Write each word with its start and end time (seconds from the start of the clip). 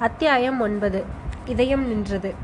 அத்தியாயம் 0.00 0.60
ஒன்பது. 0.60 1.04
இதயம் 1.46 1.88
நின்றது. 1.88 2.34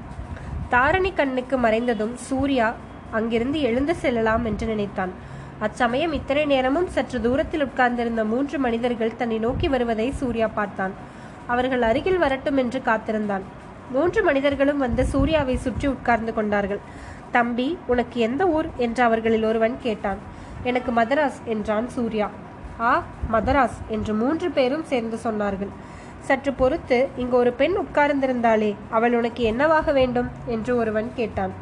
தாரணி 0.71 1.15
கண்ணுக்கு 1.15 1.59
மறைந்ததும் 1.59 2.15
சூர்யா 2.15 2.75
அங்கிருந்து 3.11 3.61
எழுந்து 3.61 3.95
செல்லலாம் 3.95 4.45
என்று 4.45 4.67
நினைத்தான். 4.67 5.13
அச்சமயம் 5.59 6.13
இத்தனை 6.13 6.45
நேரமும் 6.45 6.89
சற்று 6.89 7.21
தூரத்தில் 7.21 7.65
உட்கார்ந்திருந்த 7.65 8.25
மூன்று 8.25 8.59
மனிதர்கள் 8.59 9.17
தன்னை 9.17 9.39
நோக்கி 9.39 9.69
வருவதை 9.69 10.13
சூர்யா 10.13 10.49
பார்த்தான். 10.49 10.91
அவர்கள் 11.47 11.83
அருகில் 11.83 12.19
வரட்டும் 12.19 12.57
என்று 12.57 12.83
காத்திருந்தான். 12.83 13.43
மூன்று 13.91 14.23
மனிதர்களும் 14.23 14.79
வந்து 14.79 15.05
சூர்யாவை 15.05 15.57
சுற்றி 15.57 15.89
உட்கார்ந்து 15.89 16.35
கொண்டார்கள். 16.35 16.79
தம்பி 17.31 17.79
உனக்கு 17.87 18.21
எந்த 18.21 18.47
ஊர்? 18.47 18.67
என்று 18.77 19.03
அவர்களில் 19.03 19.45
ஒருவன் 19.45 19.77
கேட்டான். 19.83 20.19
எனக்கு 20.63 20.93
மதராஸ் 20.93 21.43
என்றான் 21.45 21.89
சூர்யா. 21.89 22.31
ஆ 22.81 23.03
மதராஸ் 23.33 23.81
என்று 23.89 24.15
மூன்று 24.15 24.51
பேரும் 24.51 24.85
சேர்ந்து 24.85 25.19
சொன்னார்கள். 25.25 25.69
சற்று 26.25 26.53
பொறுத்து 26.53 26.99
இங்கு 27.17 27.37
ஒரு 27.37 27.53
பெண் 27.53 27.77
உட்கார்ந்திருந்தாளே 27.77 28.75
அவள் 28.91 29.15
உனக்கு 29.15 29.43
என்னவாக 29.45 29.93
வேண்டும்? 29.93 30.29
என்று 30.47 30.77
ஒருவன் 30.77 31.09
கேட்டான். 31.15 31.53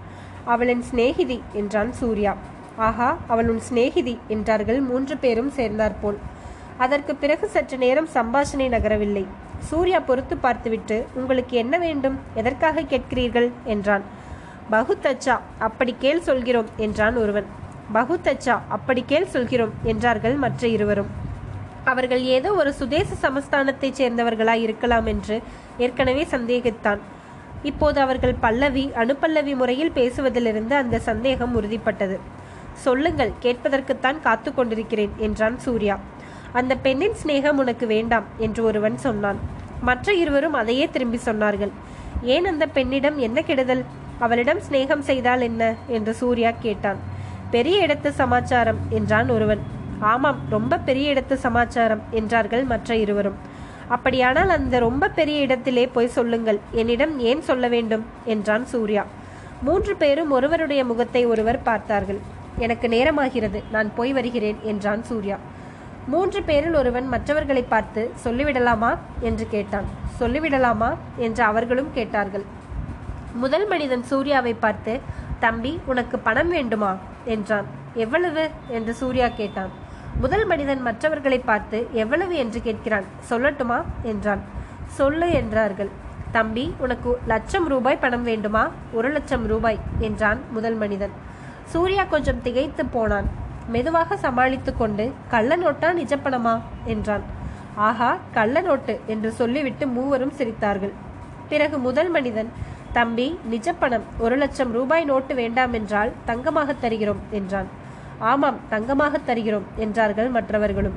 அவளின் 0.45 0.83
சிநேகிதி 0.83 1.38
என்றான் 1.52 1.93
சூர்யா. 1.93 2.33
ஆஹா 2.77 3.09
அவள் 3.27 3.48
உன் 3.48 3.61
சிநேகிதி 3.61 4.15
என்றார்கள் 4.29 4.80
மூன்று 4.80 5.16
பேரும் 5.16 5.51
சேர்ந்தாற்போல் 5.51 6.19
அதற்கு 6.79 7.12
பிறகு 7.15 7.47
சற்று 7.48 7.77
நேரம் 7.79 8.09
சம்பாஷணை 8.15 8.66
நகரவில்லை. 8.69 9.25
சூர்யா 9.59 10.01
பொறுத்து 10.01 10.37
பார்த்துவிட்டு 10.37 10.97
உங்களுக்கு 11.15 11.57
என்ன 11.57 11.74
வேண்டும்? 11.79 12.16
எதற்காக 12.35 12.83
கேட்கிறீர்கள்? 12.83 13.49
என்றான். 13.65 14.05
பகுத்தச்சா 14.71 15.37
அப்படி 15.59 15.93
கேள் 15.99 16.21
சொல்கிறோம் 16.21 16.71
என்றான் 16.77 17.16
ஒருவன். 17.16 17.49
பகுத்தச்சா 17.95 18.57
அப்படி 18.69 19.02
கேள் 19.07 19.27
சொல்கிறோம் 19.27 19.74
என்றார்கள் 19.83 20.35
மற்ற 20.35 20.69
இருவரும். 20.69 21.10
அவர்கள் 21.85 22.23
ஏதோ 22.23 22.52
ஒரு 22.52 22.73
சுதேச 22.73 23.29
சமஸ்தானத்தைச் 23.29 23.99
சேர்ந்தவர்களாய் 23.99 24.61
இருக்கலாம் 24.61 25.07
என்று 25.07 25.41
ஏற்கனவே 25.79 26.24
சந்தேகித்தான். 26.24 27.01
இப்போது 27.63 28.01
அவர்கள் 28.01 28.35
பல்லவி 28.41 28.91
அணுப்பல்லவி 28.95 29.57
முறையில் 29.57 29.93
பேசுவதிலிருந்து 29.93 30.73
அந்த 30.73 30.99
சந்தேகம் 30.99 31.63
உறுதிப்பட்டது. 31.63 32.19
சொல்லுங்கள் 32.74 33.33
கேட்பதற்குத்தான் 33.43 34.21
காத்து 34.21 34.55
கொண்டிருக்கிறேன் 34.55 35.13
என்றான் 35.16 35.59
சூர்யா. 35.59 35.99
அந்த 36.52 36.77
பெண்ணின் 36.77 37.16
சிநேகம் 37.24 37.61
உனக்கு 37.63 37.87
வேண்டாம் 37.87 38.24
என்று 38.39 38.65
ஒருவன் 38.65 38.99
சொன்னான். 38.99 39.37
மற்ற 39.80 40.15
இருவரும் 40.15 40.52
அதையே 40.52 40.89
திரும்பி 40.89 41.21
சொன்னார்கள். 41.24 41.71
ஏன் 42.23 42.45
அந்த 42.45 42.67
பெண்ணிடம் 42.67 43.19
என்ன 43.19 43.43
கெடுதல்? 43.43 43.85
அவளிடம் 44.19 44.61
சிநேகம் 44.71 44.99
செய்தால் 44.99 45.41
என்ன? 45.41 45.74
என்று 45.89 46.15
சூர்யா 46.15 46.51
கேட்டான். 46.61 46.96
பெரிய 47.51 47.87
இடத்து 47.87 48.09
சமாச்சாரம் 48.09 48.77
என்றான் 48.91 49.29
ஒருவன். 49.29 49.80
ஆமாம் 50.03 50.39
ரொம்ப 50.51 50.79
பெரிய 50.79 51.13
இடத்து 51.13 51.35
சமாச்சாரம் 51.35 52.03
என்றார்கள் 52.11 52.63
மற்ற 52.63 52.97
இருவரும். 52.97 53.35
அப்படியானால் 53.89 54.49
அந்த 54.49 54.79
ரொம்ப 54.79 55.09
பெரிய 55.09 55.41
இடத்திலே 55.41 55.87
போய் 55.87 56.07
சொல்லுங்கள் 56.07 56.61
என்னிடம் 56.71 57.19
ஏன் 57.19 57.43
சொல்ல 57.43 57.69
வேண்டும்? 57.69 58.05
என்றான் 58.25 58.67
சூர்யா. 58.67 59.05
மூன்று 59.63 59.97
பேரும் 59.97 60.30
ஒருவருடைய 60.30 60.85
முகத்தை 60.85 61.27
ஒருவர் 61.27 61.63
பார்த்தார்கள். 61.63 62.21
எனக்கு 62.57 62.89
நேரமாகிறது 62.89 63.63
நான் 63.73 63.95
போய் 63.95 64.12
வருகிறேன் 64.12 64.59
என்றான் 64.62 65.05
சூர்யா. 65.05 65.37
மூன்று 66.06 66.43
பேரில் 66.43 66.75
ஒருவன் 66.75 67.09
மற்றவர்களை 67.09 67.62
பார்த்து 67.62 68.11
சொல்லிவிடலாமா? 68.25 68.99
என்று 69.21 69.47
கேட்டான். 69.50 69.84
சொல்லிவிடலாமா? 70.21 70.97
என்று 71.17 71.43
அவர்களும் 71.43 71.93
கேட்டார்கள். 71.95 72.45
முதல் 73.34 73.67
மனிதன் 73.67 74.03
சூர்யாவை 74.03 74.55
பார்த்து 74.55 75.00
தம்பி 75.41 75.81
உனக்கு 75.87 76.19
பணம் 76.19 76.49
வேண்டுமா? 76.49 76.97
என்றான். 77.25 77.65
எவ்வளவு? 77.95 78.50
என்று 78.69 78.95
சூர்யா 78.95 79.28
கேட்டான். 79.28 79.81
முதல் 80.21 80.47
மனிதன் 80.47 80.82
மற்றவர்களை 80.82 81.38
பார்த்து 81.38 81.88
எவ்வளவு 81.93 82.37
என்று 82.37 82.62
கேட்கிறான். 82.65 83.03
சொல்லட்டுமா? 83.31 83.82
என்றான். 84.03 84.41
சொல்லு 84.87 85.31
என்றார்கள். 85.31 85.88
தம்பி 86.33 86.75
உனக்கு 86.78 87.19
லட்சம் 87.27 87.69
ரூபாய் 87.69 87.97
பணம் 87.97 88.23
வேண்டுமா? 88.23 88.71
ஒரு 88.93 89.11
லட்சம் 89.11 89.47
ரூபாய் 89.47 89.78
என்றான் 89.99 90.41
முதல் 90.50 90.75
மனிதன். 90.75 91.11
சூர்யா 91.65 92.05
கொஞ்சம் 92.05 92.43
திகைத்து 92.43 92.87
போனான். 92.87 93.28
மெதுவாக 93.69 94.17
சமாளித்து 94.17 94.77
கொண்டு 94.77 95.12
கள்ள 95.28 95.56
நோட்டா 95.56 95.93
நிஜப்பணமா 95.93 96.61
என்றான். 96.84 97.21
ஆஹா 97.75 98.17
கள்ள 98.33 98.61
நோட்டு 98.61 99.00
என்று 99.06 99.33
சொல்லிவிட்டு 99.33 99.87
மூவரும் 99.87 100.33
சிரித்தார்கள். 100.39 100.93
பிறகு 101.49 101.79
முதல் 101.79 102.09
மனிதன் 102.09 102.53
தம்பி 102.93 103.39
நிஜப்பணம் 103.50 104.03
ஒரு 104.19 104.37
லட்சம் 104.37 104.73
ரூபாய் 104.73 105.05
நோட்டு 105.05 105.34
வேண்டாம் 105.34 105.73
என்றால் 105.73 106.12
தங்கமாக 106.25 106.75
தருகிறோம் 106.81 107.21
என்றான். 107.31 107.81
ஆமாம் 108.31 108.59
தங்கமாக 108.71 109.19
தருகிறோம் 109.19 109.66
என்றார்கள் 109.77 110.28
மற்றவர்களும். 110.28 110.97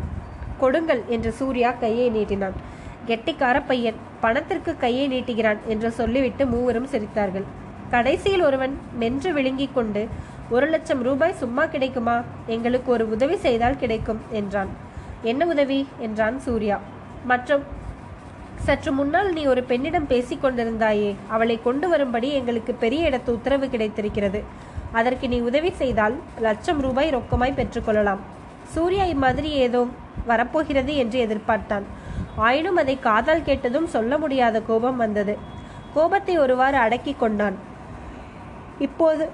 கொடுங்கள் 0.58 1.02
என்று 1.08 1.32
சூர்யா 1.32 1.72
கையை 1.72 2.08
நீட்டினான். 2.10 2.56
கெட்டிக்கார 3.08 3.62
பையன் 3.68 4.00
பணத்திற்கு 4.22 4.78
கையை 4.78 5.06
நீட்டுகிறான் 5.14 5.58
என்று 5.68 5.92
சொல்லிவிட்டு 5.92 6.46
மூவரும் 6.46 6.88
சிரித்தார்கள். 6.88 7.46
கடைசியில் 7.90 8.42
ஒருவன் 8.42 8.74
மென்று 9.00 9.34
விழுங்கிக் 9.34 9.76
கொண்டு 9.76 10.08
ஒரு 10.50 10.68
லட்சம் 10.68 11.02
ரூபாய் 11.02 11.34
சும்மா 11.34 11.66
கிடைக்குமா? 11.66 12.22
எங்களுக்கு 12.46 12.92
ஒரு 12.92 13.10
உதவி 13.10 13.36
செய்தால் 13.36 13.78
கிடைக்கும் 13.78 14.22
என்றான். 14.32 14.72
என்ன 15.22 15.46
உதவி? 15.46 15.88
என்றான் 16.00 16.40
சூர்யா. 16.40 16.80
மற்றும் 17.26 17.64
சற்று 18.66 18.92
முன்னால் 18.92 19.34
நீ 19.34 19.46
ஒரு 19.46 19.64
பெண்ணிடம் 19.64 20.08
பேசிக் 20.08 20.44
கொண்டிருந்தாயே 20.44 21.16
அவளை 21.28 21.60
கொண்டு 21.64 21.90
வரும்படி 21.90 22.30
எங்களுக்கு 22.32 22.74
பெரிய 22.74 23.10
இடத்து 23.10 23.30
உத்தரவு 23.30 23.70
கிடைத்திருக்கிறது. 23.70 24.42
அதற்கு 25.00 25.26
நீ 25.34 25.38
உதவி 25.50 25.72
செய்தால் 25.82 26.16
லட்சம் 26.46 26.82
ரூபாய் 26.86 27.14
ரொக்கமாய் 27.16 27.58
பெற்றுக்கொள்ளலாம். 27.60 28.22
சூர்யா 28.74 29.06
இம்மாதிரி 29.14 29.50
ஏதோ 29.66 29.82
வரப்போகிறது 30.30 30.92
என்று 31.02 31.18
எதிர்பார்த்தான். 31.26 31.86
ஆயினும் 32.48 32.80
அதை 32.82 32.96
காதால் 33.08 33.48
கேட்டதும் 33.48 33.90
சொல்ல 33.96 34.18
முடியாத 34.24 34.62
கோபம் 34.70 35.02
வந்தது. 35.04 35.34
கோபத்தை 35.96 36.36
ஒருவாறு 36.44 36.78
அடக்கி 36.86 37.14
கொண்டான். 37.14 37.58
இப்போது 38.88 39.26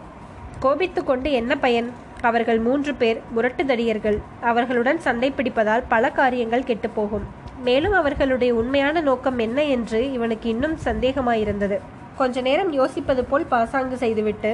கோபித்து 0.65 1.01
கொண்டு 1.03 1.29
என்ன 1.41 1.53
பயன்? 1.65 1.87
அவர்கள் 2.29 2.59
மூன்று 2.65 2.91
பேர் 2.95 3.19
முரட்டுதடியர்கள். 3.35 4.17
அவர்களுடன் 4.49 4.99
சண்டை 5.05 5.29
பிடிப்பதால் 5.37 5.87
பல 5.93 6.11
காரியங்கள் 6.19 6.67
கெட்டுப்போகும். 6.69 7.25
மேலும் 7.67 7.95
அவர்களுடைய 8.01 8.51
உண்மையான 8.59 9.01
நோக்கம் 9.07 9.39
என்ன 9.45 9.59
என்று 9.75 9.99
இவனுக்கு 10.17 10.47
இன்னும் 10.49 10.77
சந்தேகமாயிருந்தது. 10.85 11.79
கொஞ்ச 12.21 12.41
நேரம் 12.47 12.71
யோசிப்பது 12.79 13.23
போல் 13.29 13.51
பாசாங்கு 13.53 13.97
செய்துவிட்டு 14.03 14.51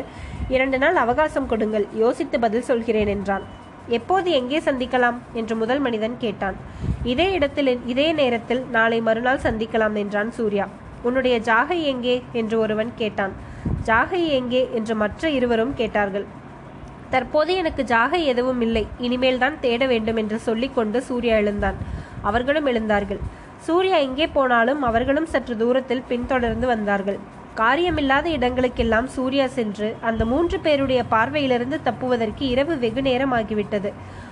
இரண்டு 0.56 0.78
நாள் 0.84 0.98
அவகாசம் 1.04 1.50
கொடுங்கள் 1.52 1.86
யோசித்து 2.04 2.38
பதில் 2.46 2.68
சொல்கிறேன் 2.70 3.12
என்றான். 3.16 3.46
எப்போது 3.98 4.30
எங்கே 4.40 4.60
சந்திக்கலாம்? 4.66 5.18
என்று 5.40 5.54
முதல் 5.56 5.82
மனிதன் 5.86 6.16
கேட்டான். 6.24 6.58
இதே 7.12 7.28
இடத்தில் 7.38 7.72
இதே 7.92 8.08
நேரத்தில் 8.20 8.62
நாளை 8.76 9.00
மறுநாள் 9.08 9.46
சந்திக்கலாம் 9.46 9.96
என்றான் 10.02 10.32
சூர்யா. 10.38 10.66
உன்னுடைய 11.08 11.36
ஜாகை 11.50 11.78
எங்கே? 11.92 12.16
என்று 12.40 12.56
ஒருவன் 12.64 12.92
கேட்டான். 13.02 13.34
ஜாகை 13.90 14.22
எங்கே? 14.40 14.62
என்று 14.80 14.96
மற்ற 15.02 15.30
இருவரும் 15.38 15.74
கேட்டார்கள். 15.80 16.26
தற்போது 17.10 17.52
எனக்கு 17.62 17.82
ஜாகை 17.94 18.22
எதுவும் 18.32 18.62
இல்லை. 18.62 18.84
இனிமேல் 19.06 19.42
தான் 19.44 19.58
தேட 19.60 19.84
வேண்டும் 19.86 20.20
என்று 20.22 20.40
சொல்லிக்கொண்டு 20.48 21.00
சூர்யா 21.10 21.36
எழுந்தான். 21.44 21.78
அவர்களும் 22.30 22.68
எழுந்தார்கள். 22.72 23.22
சூர்யா 23.68 23.98
எங்கே 24.08 24.26
போனாலும் 24.28 24.82
அவர்களும் 24.82 25.32
சற்று 25.34 25.54
தூரத்தில் 25.58 26.08
பின்தொடர்ந்து 26.08 26.68
வந்தார்கள். 26.68 27.20
காரியமில்லாத 27.60 28.28
இடங்களுக்கெல்லாம் 28.38 29.08
சூர்யா 29.16 29.46
சென்று 29.48 29.88
அந்த 30.02 30.26
மூன்று 30.32 30.58
பேருடைய 30.60 31.02
பார்வையிலிருந்து 31.12 31.78
தப்புவதற்கு 31.84 32.44
இரவு 32.54 32.74
வெகு 32.78 33.02
நேரம் 33.02 33.34
ஆகிவிட்டது 33.34 33.90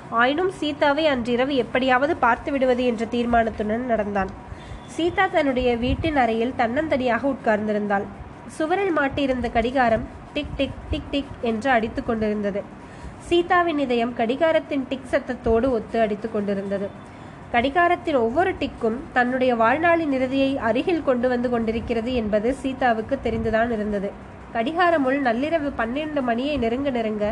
ஆயினும் 0.10 0.52
சீதாவை 0.60 1.06
அன்றிரவு 1.14 1.56
எப்படியாவது 1.56 2.16
பார்த்து 2.16 2.52
விடுவது 2.52 2.84
என்ற 2.86 3.06
தீர்மானத்துடன் 3.06 3.86
நடந்தான். 3.86 4.32
சீதா 4.96 5.26
தன்னுடைய 5.28 5.70
வீட்டின் 5.78 6.16
அறையில் 6.16 6.54
தன்னந்தனியாக 6.58 7.34
உட்கார்ந்திருந்தாள். 7.34 8.06
சுவரில் 8.58 8.94
மாட்டியிருந்த 8.98 9.48
கடிகாரம் 9.52 10.06
டிக் 10.34 10.56
டிக் 10.58 10.80
டிக் 10.90 11.10
டிக் 11.12 11.34
என்று 11.42 11.70
அடித்து 11.70 12.04
கொண்டிருந்தது. 12.04 12.62
சீதாவின் 13.30 13.80
இதயம் 13.80 14.16
கடிகாரத்தின் 14.18 14.86
டிக் 14.90 15.12
சத்தத்தோடு 15.12 15.70
ஒத்து 15.78 16.00
அடித்து 16.00 16.28
கொண்டிருந்தது. 16.32 16.90
கடிகாரத்தின் 17.56 18.18
ஒவ்வொரு 18.18 18.52
டிக்கும் 18.60 18.96
தன்னுடைய 19.14 19.56
வாழ்நாளின் 19.56 20.12
இறுதியை 20.12 20.58
அருகில் 20.58 21.04
கொண்டு 21.04 21.28
வந்து 21.30 21.50
கொண்டிருக்கிறது 21.50 22.14
என்பது 22.14 22.50
சீதாவுக்கு 22.54 23.16
தெரிந்துதான் 23.24 23.72
இருந்தது. 23.72 24.10
கடிகாரமுள் 24.54 25.20
நள்ளிரவு 25.28 25.70
பன்னிரண்டு 25.76 26.22
மணியை 26.22 26.58
நெருங்க 26.58 26.90
நெருங்க 26.90 27.26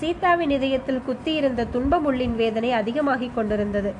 சீதாவின் 0.00 0.50
இதயத்தில் 0.50 1.02
குத்தியிருந்த 1.06 1.66
துன்பமுள்ளின் 1.74 2.34
வேதனை 2.34 2.72
அதிகமாகிக் 2.72 3.34
கொண்டிருந்தது. 3.34 3.92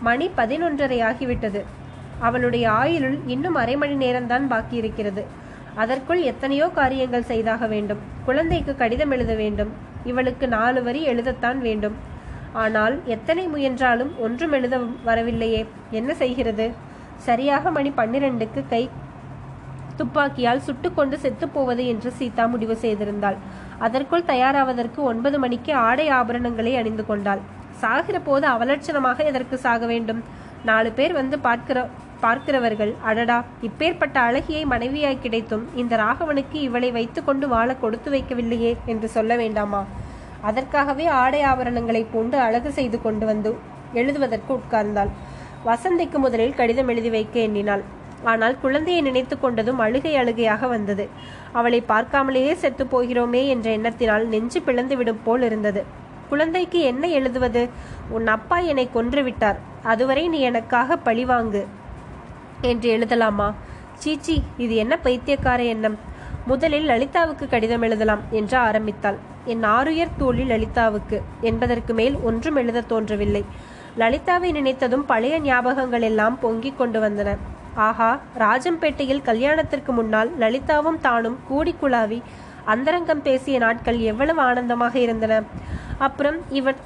மணி 0.00 0.30
பதினொன்றரை 0.36 0.98
ஆகிவிட்டது. 1.10 1.62
அவளுடைய 2.18 2.70
ஆயுளுள் 2.70 3.18
இன்னும் 3.26 3.54
அரை 3.54 3.76
மணி 3.76 3.96
நேரம்தான் 4.04 4.46
பாக்கி 4.46 4.76
இருக்கிறது 4.76 5.24
அதற்குள் 5.74 6.22
எத்தனையோ 6.22 6.68
காரியங்கள் 6.80 7.28
செய்தாக 7.32 7.66
வேண்டும். 7.66 8.00
குழந்தைக்கு 8.24 8.74
கடிதம் 8.76 9.10
எழுத 9.10 9.34
வேண்டும். 9.34 9.70
இவளுக்கு 10.04 10.48
நாலு 10.48 10.82
வரி 10.82 11.02
எழுதத்தான் 11.08 11.60
வேண்டும். 11.68 11.96
ஆனால் 12.52 12.94
எத்தனை 13.14 13.44
முயன்றாலும் 13.48 14.12
ஒன்றும் 14.18 14.52
எழுத 14.52 14.78
வரவில்லையே. 15.04 15.62
என்ன 15.90 16.14
செய்கிறது? 16.14 16.66
சரியாக 17.26 17.70
மணி 17.70 17.90
பன்னிரண்டுக்கு 17.90 18.62
கை 18.68 18.82
துப்பாக்கியால் 19.96 20.64
சுட்டுக்கொண்டு 20.66 21.16
செத்துப்போவது 21.24 21.82
என்று 21.86 22.10
சீதா 22.18 22.44
முடிவு 22.52 22.76
செய்திருந்தாள். 22.84 23.36
அதற்குள் 23.78 24.28
தயாராவதற்கு 24.30 25.00
ஒன்பது 25.10 25.38
மணிக்கு 25.38 25.72
ஆடை 25.88 26.06
ஆபரணங்களை 26.10 26.72
அணிந்து 26.80 27.06
கொண்டாள். 27.06 27.42
சாகிற 27.82 28.16
போது 28.20 28.46
அவலட்சணமாக 28.46 29.24
எதற்கு 29.30 29.56
சாக 29.58 29.86
வேண்டும்? 29.86 30.22
நாலு 30.64 30.90
பேர் 30.92 31.12
வந்து 31.12 31.38
பார்க்கிற 31.38 31.88
பார்க்கிறவர்கள் 32.24 32.92
அடடா 33.10 33.36
இப்பேற்பட்ட 33.68 34.16
அழகியை 34.28 34.64
மனைவியாய் 34.72 35.22
கிடைத்தும் 35.22 35.64
இந்த 35.74 35.96
ராகவனுக்கு 35.96 36.58
இவளை 36.68 36.90
வைத்துக்கொண்டு 36.90 37.48
வாழ 37.48 37.74
கொடுத்து 37.74 38.10
வைக்கவில்லையே 38.10 38.72
என்று 38.86 39.08
சொல்ல 39.08 39.36
வேண்டாமா? 39.42 39.80
அதற்காகவே 40.42 41.06
ஆடை 41.06 41.40
ஆபரணங்களை 41.42 42.02
பூண்டு 42.12 42.38
அழகு 42.38 42.72
செய்து 42.72 42.98
கொண்டு 43.02 43.26
வந்து 43.26 43.50
எழுதுவதற்கு 43.92 44.52
உட்கார்ந்தாள். 44.60 45.10
வசந்திக்கு 45.66 46.18
முதலில் 46.18 46.58
கடிதம் 46.60 46.88
எழுதி 46.88 47.10
வைக்க 47.10 47.40
எண்ணினாள். 47.40 47.82
ஆனால் 48.24 48.54
குழந்தையை 48.60 49.02
நினைத்து 49.02 49.36
கொண்டதும் 49.36 49.80
அழுகை 49.84 50.12
அழுகையாக 50.16 50.66
வந்தது. 50.66 51.04
அவளை 51.52 51.80
பார்க்காமலேயே 51.88 52.52
செத்து 52.52 52.84
போகிறோமே 52.84 53.42
என்ற 53.46 53.66
எண்ணத்தினால் 53.70 54.24
நெஞ்சு 54.26 54.60
பிளந்து 54.62 54.96
விடும் 54.96 55.22
போல் 55.24 55.42
இருந்தது. 55.42 55.82
குழந்தைக்கு 56.28 56.80
என்ன 56.90 57.06
எழுதுவது? 57.08 57.62
உன் 58.08 58.26
அப்பா 58.26 58.58
என்னை 58.58 58.86
கொன்று 58.90 59.22
விட்டார். 59.22 59.58
அதுவரை 59.82 60.28
நீ 60.28 60.40
எனக்காக 60.40 60.96
பழிவாங்கு 60.96 61.62
என்று 62.70 62.88
எழுதலாமா? 62.96 63.48
சீச்சி 63.94 64.36
இது 64.56 64.74
என்ன 64.74 64.94
பைத்தியக்கார 64.96 65.62
எண்ணம்? 65.74 65.98
முதலில் 66.46 66.88
லலிதாவுக்கு 66.88 67.46
கடிதம் 67.48 67.82
எழுதலாம் 67.82 68.22
என்று 68.30 68.58
ஆரம்பித்தாள். 68.58 69.20
என் 69.44 69.62
ஆறுயர் 69.62 70.16
தோழி 70.18 70.42
லலிதாவுக்கு. 70.42 71.20
என்பதற்கு 71.40 71.94
மேல் 71.94 72.16
ஒன்றும் 72.22 72.56
எழுத 72.56 72.80
தோன்றவில்லை. 72.80 73.44
லலிதாவை 73.98 74.50
நினைத்ததும் 74.52 75.04
பழைய 75.06 75.40
ஞாபகங்கள் 75.40 76.00
எல்லாம் 76.00 76.38
பொங்கிக் 76.38 76.78
கொண்டு 76.78 77.00
வந்தன. 77.00 77.36
ஆஹா 77.74 78.20
ராஜம்பேட்டையில் 78.38 79.22
கல்யாணத்திற்கு 79.22 79.92
முன்னால் 79.92 80.30
லலிதாவும் 80.38 81.00
தானும் 81.00 81.38
கூடி 81.48 81.74
குழாவி 81.82 82.22
அந்தரங்கம் 82.64 83.22
பேசிய 83.22 83.58
நாட்கள் 83.58 83.98
எவ்வளவு 83.98 84.40
ஆனந்தமாக 84.40 84.98
இருந்தன. 84.98 85.42
அப்புறம் 85.98 86.36
இவர் 86.50 86.76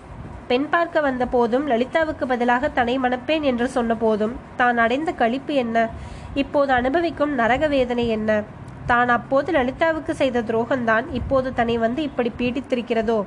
பெண் 0.47 0.69
பார்க்க 0.69 1.01
வந்த 1.01 1.27
போதும் 1.27 1.69
லலிதாவுக்கு 1.69 2.25
பதிலாக 2.27 2.69
தன்னை 2.69 2.99
மணப்பேன் 2.99 3.41
என்று 3.41 3.69
சொன்ன 3.69 3.95
போதும் 3.95 4.37
தான் 4.57 4.79
அடைந்த 4.79 5.13
கழிப்பு 5.13 5.55
என்ன? 5.55 5.89
இப்போது 6.35 6.73
அனுபவிக்கும் 6.73 7.35
நரக 7.35 7.69
வேதனை 7.69 8.09
என்ன? 8.09 8.43
தான் 8.87 9.09
அப்போது 9.09 9.53
லலிதாவுக்கு 9.53 10.11
செய்த 10.11 10.43
துரோகம்தான் 10.43 11.05
இப்போது 11.13 11.55
தன்னை 11.55 11.79
வந்து 11.79 12.03
இப்படி 12.03 12.33
பீடித்திருக்கிறதோ? 12.39 13.25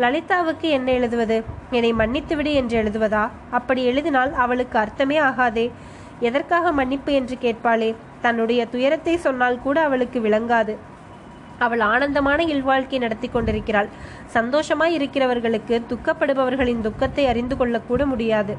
லலிதாவுக்கு 0.00 0.68
என்ன 0.68 0.90
எழுதுவது? 0.90 1.44
என்னை 1.70 1.92
மன்னித்துவிடு 1.92 2.52
என்று 2.52 2.82
எழுதுவதா? 2.82 3.28
அப்படி 3.50 3.84
எழுதினால் 3.84 4.32
அவளுக்கு 4.32 4.78
அர்த்தமே 4.78 5.18
ஆகாதே. 5.18 5.70
எதற்காக 6.20 6.72
மன்னிப்பு 6.72 7.12
என்று 7.12 7.36
கேட்பாளே? 7.40 7.94
தன்னுடைய 8.20 8.66
துயரத்தை 8.66 9.16
சொன்னால் 9.16 9.60
கூட 9.60 9.82
அவளுக்கு 9.82 10.20
விளங்காது. 10.20 10.76
அவள் 11.66 11.82
ஆனந்தமான 11.92 12.40
இல்வாழ்க்கை 12.54 12.98
நடத்தி 13.04 13.28
கொண்டிருக்கிறாள். 13.28 13.88
சந்தோஷமாய் 14.36 14.96
இருக்கிறவர்களுக்கு 14.98 15.74
துக்கப்படுபவர்களின் 15.92 16.84
துக்கத்தை 16.86 17.24
அறிந்து 17.32 17.56
கொள்ளக்கூட 17.56 18.04
முடியாது. 18.12 18.54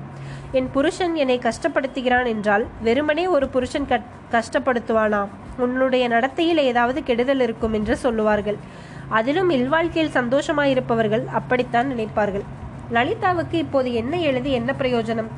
என் 0.52 0.70
புருஷன் 0.76 1.16
என்னை 1.24 1.38
கஷ்டப்படுத்துகிறான் 1.48 2.28
என்றால் 2.34 2.66
வெறுமனே 2.88 3.26
ஒரு 3.36 3.48
புருஷன் 3.56 3.88
கஷ்டப்படுத்துவானா? 4.36 5.22
உன்னுடைய 5.66 6.04
நடத்தையில் 6.08 6.62
ஏதாவது 6.70 7.00
கெடுதல் 7.04 7.44
இருக்கும் 7.48 7.78
என்று 7.80 7.96
சொல்லுவார்கள். 8.04 8.60
அதிலும் 9.20 9.50
இல்வாழ்க்கையில் 9.58 10.16
சந்தோஷமாயிருப்பவர்கள் 10.20 11.26
அப்படித்தான் 11.40 11.90
நினைப்பார்கள். 11.94 12.46
லலிதாவுக்கு 12.98 13.58
இப்போது 13.66 13.90
என்ன 14.02 14.14
எழுதி 14.30 14.52
என்ன 14.60 14.72
பிரயோஜனம்? 14.80 15.30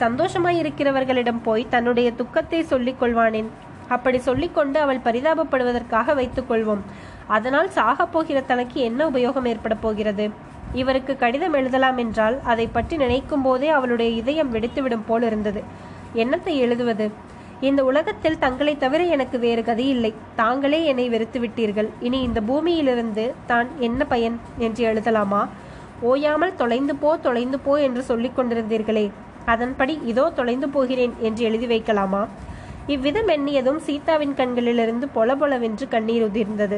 சந்தோஷமாயிருக்கிறவர்களிடம் 0.00 1.40
போய் 1.42 1.70
தன்னுடைய 1.74 2.08
துக்கத்தை 2.12 2.60
சொல்லிக் 2.72 3.00
கொள்வானேன்? 3.02 3.48
அப்படி 3.88 4.18
சொல்லிக்கொண்டு 4.18 4.78
அவள் 4.80 5.04
பரிதாபப்படுவதற்காக 5.04 6.14
வைத்துக் 6.14 6.48
கொள்வோம். 6.50 6.82
அதனால் 7.26 7.68
சாகப் 7.68 8.12
போகிற 8.12 8.40
தனக்கு 8.40 8.80
என்ன 8.80 9.10
உபயோகம் 9.10 9.48
ஏற்பட 9.52 9.74
போகிறது? 9.74 10.26
இவருக்கு 10.72 11.16
கடிதம் 11.16 11.52
எழுதலாம் 11.52 11.98
என்றால் 11.98 12.36
அதை 12.42 12.66
பற்றி 12.66 12.96
நினைக்கும் 12.96 13.42
போதே 13.42 13.68
அவளுடைய 13.68 14.10
இதயம் 14.20 14.52
வெடித்துவிடும் 14.54 15.06
போல் 15.06 15.22
இருந்தது. 15.22 15.62
என்னத்தை 16.14 16.54
எழுதுவது? 16.56 17.06
இந்த 17.60 17.84
உலகத்தில் 17.84 18.38
தங்களை 18.38 18.76
தவிர 18.76 19.02
எனக்கு 19.04 19.38
வேறு 19.38 19.62
கதி 19.64 19.86
இல்லை. 19.86 20.14
தாங்களே 20.36 20.80
என்னை 20.84 21.08
வெறுத்து 21.08 21.38
விட்டீர்கள். 21.40 21.88
இனி 22.00 22.18
இந்த 22.22 22.40
பூமியிலிருந்து 22.40 23.34
தான் 23.46 23.68
என்ன 23.78 24.04
பயன் 24.04 24.36
என்று 24.58 24.84
எழுதலாமா? 24.84 25.42
ஓயாமல் 26.00 26.54
தொலைந்து 26.56 26.96
போ 26.96 27.16
தொலைந்து 27.16 27.58
போ 27.58 27.74
என்று 27.80 28.02
சொல்லிக் 28.02 28.36
கொண்டிருந்தீர்களே. 28.38 29.06
அதன்படி 29.44 30.00
இதோ 30.04 30.24
தொலைந்து 30.30 30.68
போகிறேன் 30.68 31.14
என்று 31.18 31.44
எழுதி 31.44 31.66
வைக்கலாமா? 31.66 32.22
இவ்விதம் 32.94 33.30
எண்ணியதும் 33.34 33.78
சீதாவின் 33.86 34.34
கண்களிலிருந்து 34.38 35.06
பொலபொலவென்று 35.14 35.86
கண்ணீர் 35.94 36.24
உதிர்ந்தது. 36.26 36.76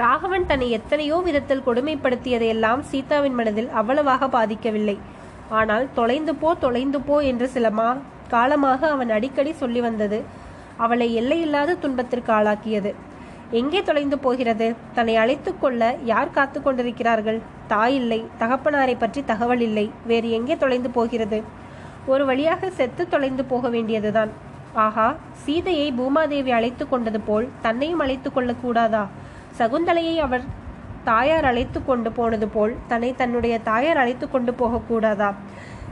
ராகவன் 0.00 0.44
தன்னை 0.50 0.66
எத்தனையோ 0.76 1.16
விதத்தில் 1.26 1.62
கொடுமைப்படுத்தியதையெல்லாம் 1.68 2.82
சீதாவின் 2.90 3.36
மனதில் 3.38 3.70
அவ்வளவாக 3.80 4.28
பாதிக்கவில்லை. 4.34 4.94
ஆனால் 5.58 5.86
தொலைந்து 5.96 6.32
போ 6.42 6.50
தொலைந்து 6.64 6.98
போ 7.08 7.16
என்று 7.30 7.46
சில 7.54 7.70
மா 7.78 7.86
காலமாக 8.34 8.90
அவன் 8.96 9.10
அடிக்கடி 9.16 9.54
சொல்லி 9.62 9.80
வந்தது 9.86 10.18
அவளை 10.84 11.08
எல்லையில்லாத 11.20 11.76
துன்பத்திற்கு 11.84 12.32
ஆளாக்கியது. 12.36 12.92
எங்கே 13.60 13.80
தொலைந்து 13.88 14.18
போகிறது? 14.26 14.68
தன்னை 14.98 15.16
அழைத்து 15.22 15.52
கொள்ள 15.64 15.90
யார் 16.10 16.34
காத்து 16.36 16.60
கொண்டிருக்கிறார்கள்? 16.66 17.40
தாய் 17.72 17.96
இல்லை 18.02 18.20
தகப்பனாரை 18.42 18.94
பற்றி 19.02 19.22
தகவல் 19.32 19.64
இல்லை 19.68 19.86
வேறு 20.12 20.30
எங்கே 20.38 20.56
தொலைந்து 20.62 20.92
போகிறது? 20.98 21.40
ஒரு 22.12 22.22
வழியாக 22.30 22.70
செத்து 22.78 23.02
தொலைந்து 23.16 23.44
போக 23.54 23.68
வேண்டியதுதான். 23.76 24.32
ஆஹா 24.74 25.14
சீதையை 25.32 25.92
பூமாதேவி 25.92 26.50
அழைத்து 26.50 26.88
கொண்டது 26.88 27.20
போல் 27.20 27.48
தன்னையும் 27.60 27.98
அழைத்து 27.98 28.30
கொள்ளக்கூடாதா 28.34 29.06
சகுந்தலையை 29.58 30.16
அவர் 30.16 30.42
தாயார் 31.04 31.44
அழைத்து 31.44 31.84
கொண்டு 31.84 32.12
போனது 32.12 32.48
போல் 32.48 32.74
தன்னை 32.88 33.14
தன்னுடைய 33.14 33.58
தாயார் 33.58 33.96
அழைத்து 33.96 34.30
கொண்டு 34.30 34.52
போகக்கூடாதா 34.52 35.34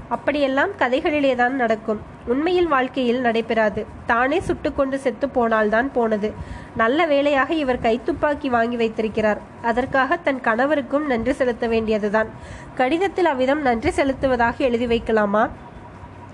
அப்படியெல்லாம் 0.08 0.70
கதைகளிலே 0.78 1.34
தான் 1.34 1.54
நடக்கும். 1.54 2.00
உண்மையில் 2.26 2.66
வாழ்க்கையில் 2.66 3.20
நடைபெறாது. 3.20 3.86
தானே 4.06 4.40
சுட்டுக்கொண்டு 4.40 4.98
செத்து 4.98 5.28
போனால்தான் 5.28 5.92
போனது. 5.92 6.32
நல்ல 6.76 7.06
வேளையாக 7.06 7.54
இவர் 7.54 7.78
கைத்துப்பாக்கி 7.78 8.46
வாங்கி 8.46 8.76
வைத்திருக்கிறார். 8.76 9.38
அதற்காக 9.62 10.16
தன் 10.16 10.40
கணவருக்கும் 10.40 11.06
நன்றி 11.06 11.32
செலுத்த 11.32 11.66
வேண்டியதுதான். 11.66 12.26
கடிதத்தில் 12.74 13.24
அவ்விதம் 13.24 13.62
நன்றி 13.62 13.88
செலுத்துவதாக 13.88 14.56
எழுதி 14.56 14.86
வைக்கலாமா? 14.86 15.48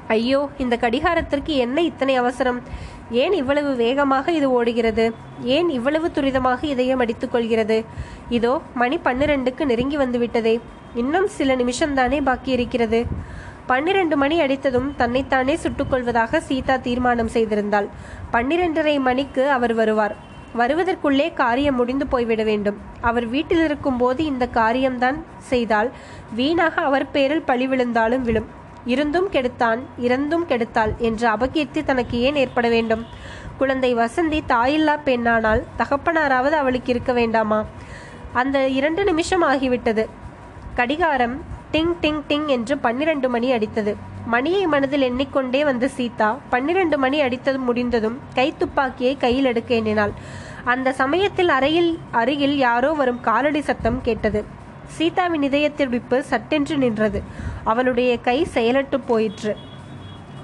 ஐயோ 0.09 0.49
இந்த 0.59 0.77
கடிகாரத்திற்கு 0.77 1.47
என்ன 1.47 1.81
இத்தனை 1.81 2.17
அவசரம்? 2.17 2.63
ஏன் 3.11 3.33
இவ்வளவு 3.33 3.77
வேகமாக 3.77 4.33
இது 4.33 4.51
ஓடுகிறது? 4.51 5.13
ஏன் 5.43 5.69
இவ்வளவு 5.69 6.11
துரிதமாக 6.15 6.65
இதயம் 6.65 6.99
அடித்துக் 6.99 7.33
கொள்கிறது? 7.33 7.85
இதோ 8.29 8.61
மணி 8.75 8.99
பன்னிரண்டுக்கு 8.99 9.65
நெருங்கி 9.65 9.97
வந்துவிட்டதே. 9.97 10.61
இன்னும் 10.95 11.27
சில 11.27 11.57
நிமிஷம்தானே 11.57 12.23
பாக்கி 12.23 12.51
இருக்கிறது. 12.51 13.07
பன்னிரண்டு 13.67 14.17
மணி 14.17 14.41
அடித்ததும் 14.41 14.91
தன்னைத்தானே 14.97 15.59
சுட்டுக்கொள்வதாக 15.63 16.37
சீதா 16.37 16.77
தீர்மானம் 16.77 17.29
செய்திருந்தாள். 17.29 17.89
பன்னிரண்டரை 18.33 19.01
மணிக்கு 19.01 19.51
அவர் 19.51 19.75
வருவார். 19.75 20.17
வருவதற்குள்ளே 20.57 21.33
காரியம் 21.33 21.75
முடிந்து 21.75 22.07
போய்விட 22.07 22.43
வேண்டும். 22.43 22.77
அவர் 23.01 23.27
வீட்டில் 23.27 23.65
இருக்கும்போது 23.65 24.25
இந்த 24.25 24.47
காரியம்தான் 24.47 25.25
செய்தால் 25.39 25.91
வீணாக 26.35 26.81
அவர் 26.81 27.11
பேரில் 27.11 27.43
பழி 27.43 27.67
விழுந்தாலும் 27.67 28.23
விழும். 28.23 28.63
இருந்தும் 28.87 29.29
கெடுத்தான் 29.31 29.81
இறந்தும் 30.01 30.47
கெடுத்தாள் 30.49 30.97
என்ற 30.97 31.31
அபகீர்த்தி 31.31 31.85
தனக்கு 31.85 32.21
ஏன் 32.21 32.37
ஏற்பட 32.37 32.69
வேண்டும்? 32.69 33.07
குழந்தை 33.59 33.97
வசந்தி 33.97 34.41
தாயில்லா 34.49 34.99
பெண்ணானால் 35.05 35.63
தகப்பனாராவது 35.79 36.51
அவளுக்கு 36.51 36.93
இருக்க 36.93 37.13
வேண்டாமா? 37.13 37.65
அந்த 38.33 38.69
இரண்டு 38.69 39.05
நிமிஷம் 39.05 39.43
ஆகிவிட்டது. 39.43 40.07
கடிகாரம் 40.75 41.43
டிங் 41.73 41.95
டிங் 42.03 42.21
டிங் 42.29 42.47
என்று 42.47 42.79
பன்னிரண்டு 42.79 43.29
மணி 43.29 43.53
அடித்தது. 43.53 43.95
மணியை 44.27 44.67
மனதில் 44.67 45.01
எண்ணிக்கொண்டே 45.01 45.65
வந்த 45.65 45.89
சீதா 45.89 46.39
பன்னிரண்டு 46.51 46.99
மணி 46.99 47.21
அடித்தது 47.21 47.59
முடிந்ததும் 47.59 48.19
கைத்துப்பாக்கியை 48.35 49.17
கையில் 49.19 49.45
எடுக்க 49.45 49.75
எண்ணினாள். 49.75 50.13
அந்த 50.65 50.93
சமயத்தில் 50.93 51.49
அறையில் 51.49 51.99
அருகில் 52.11 52.57
யாரோ 52.57 52.93
வரும் 52.93 53.21
காலடி 53.21 53.61
சத்தம் 53.61 54.01
கேட்டது. 54.03 54.63
சீதாவின் 54.87 55.43
இதயத்தில் 55.43 55.89
விப்பு 55.89 56.23
சட்டென்று 56.23 56.77
நின்றது. 56.77 57.23
அவளுடைய 57.65 58.21
கை 58.21 58.45
செயலற்று 58.45 59.01
போயிற்று. 59.01 59.57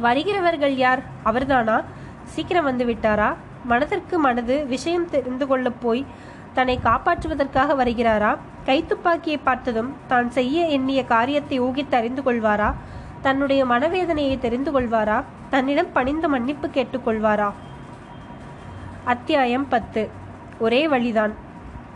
வருகிறவர்கள் 0.01 0.77
யார்? 0.77 1.03
அவர்தானா? 1.25 1.85
சீக்கிரம் 2.25 2.65
வந்து 2.65 2.85
விட்டாரா? 2.85 3.35
மனதிற்கு 3.65 4.19
மனது 4.19 4.67
விஷயம் 4.67 5.11
தெரிந்து 5.11 5.47
கொள்ளப் 5.47 5.81
போய் 5.81 6.07
தன்னை 6.53 6.79
காப்பாற்றுவதற்காக 6.85 7.75
வருகிறாரா? 7.75 8.39
கைத்துப்பாக்கியை 8.67 9.41
பார்த்ததும் 9.45 9.97
தான் 10.09 10.31
செய்ய 10.31 10.67
எண்ணிய 10.67 11.05
காரியத்தை 11.05 11.61
ஊகித்து 11.61 11.95
அறிந்து 11.95 12.23
கொள்வாரா? 12.23 12.75
தன்னுடைய 13.21 13.65
மனவேதனையை 13.65 14.39
தெரிந்து 14.39 14.81
கொள்வாரா? 14.81 15.25
தன்னிடம் 15.51 15.93
பணிந்து 15.93 16.29
மன்னிப்பு 16.29 16.69
கேட்டுக்கொள்வாரா 16.69 17.53
அத்தியாயம் 19.05 19.69
பத்து. 19.69 20.11
ஒரே 20.59 20.89
வழிதான். 20.89 21.49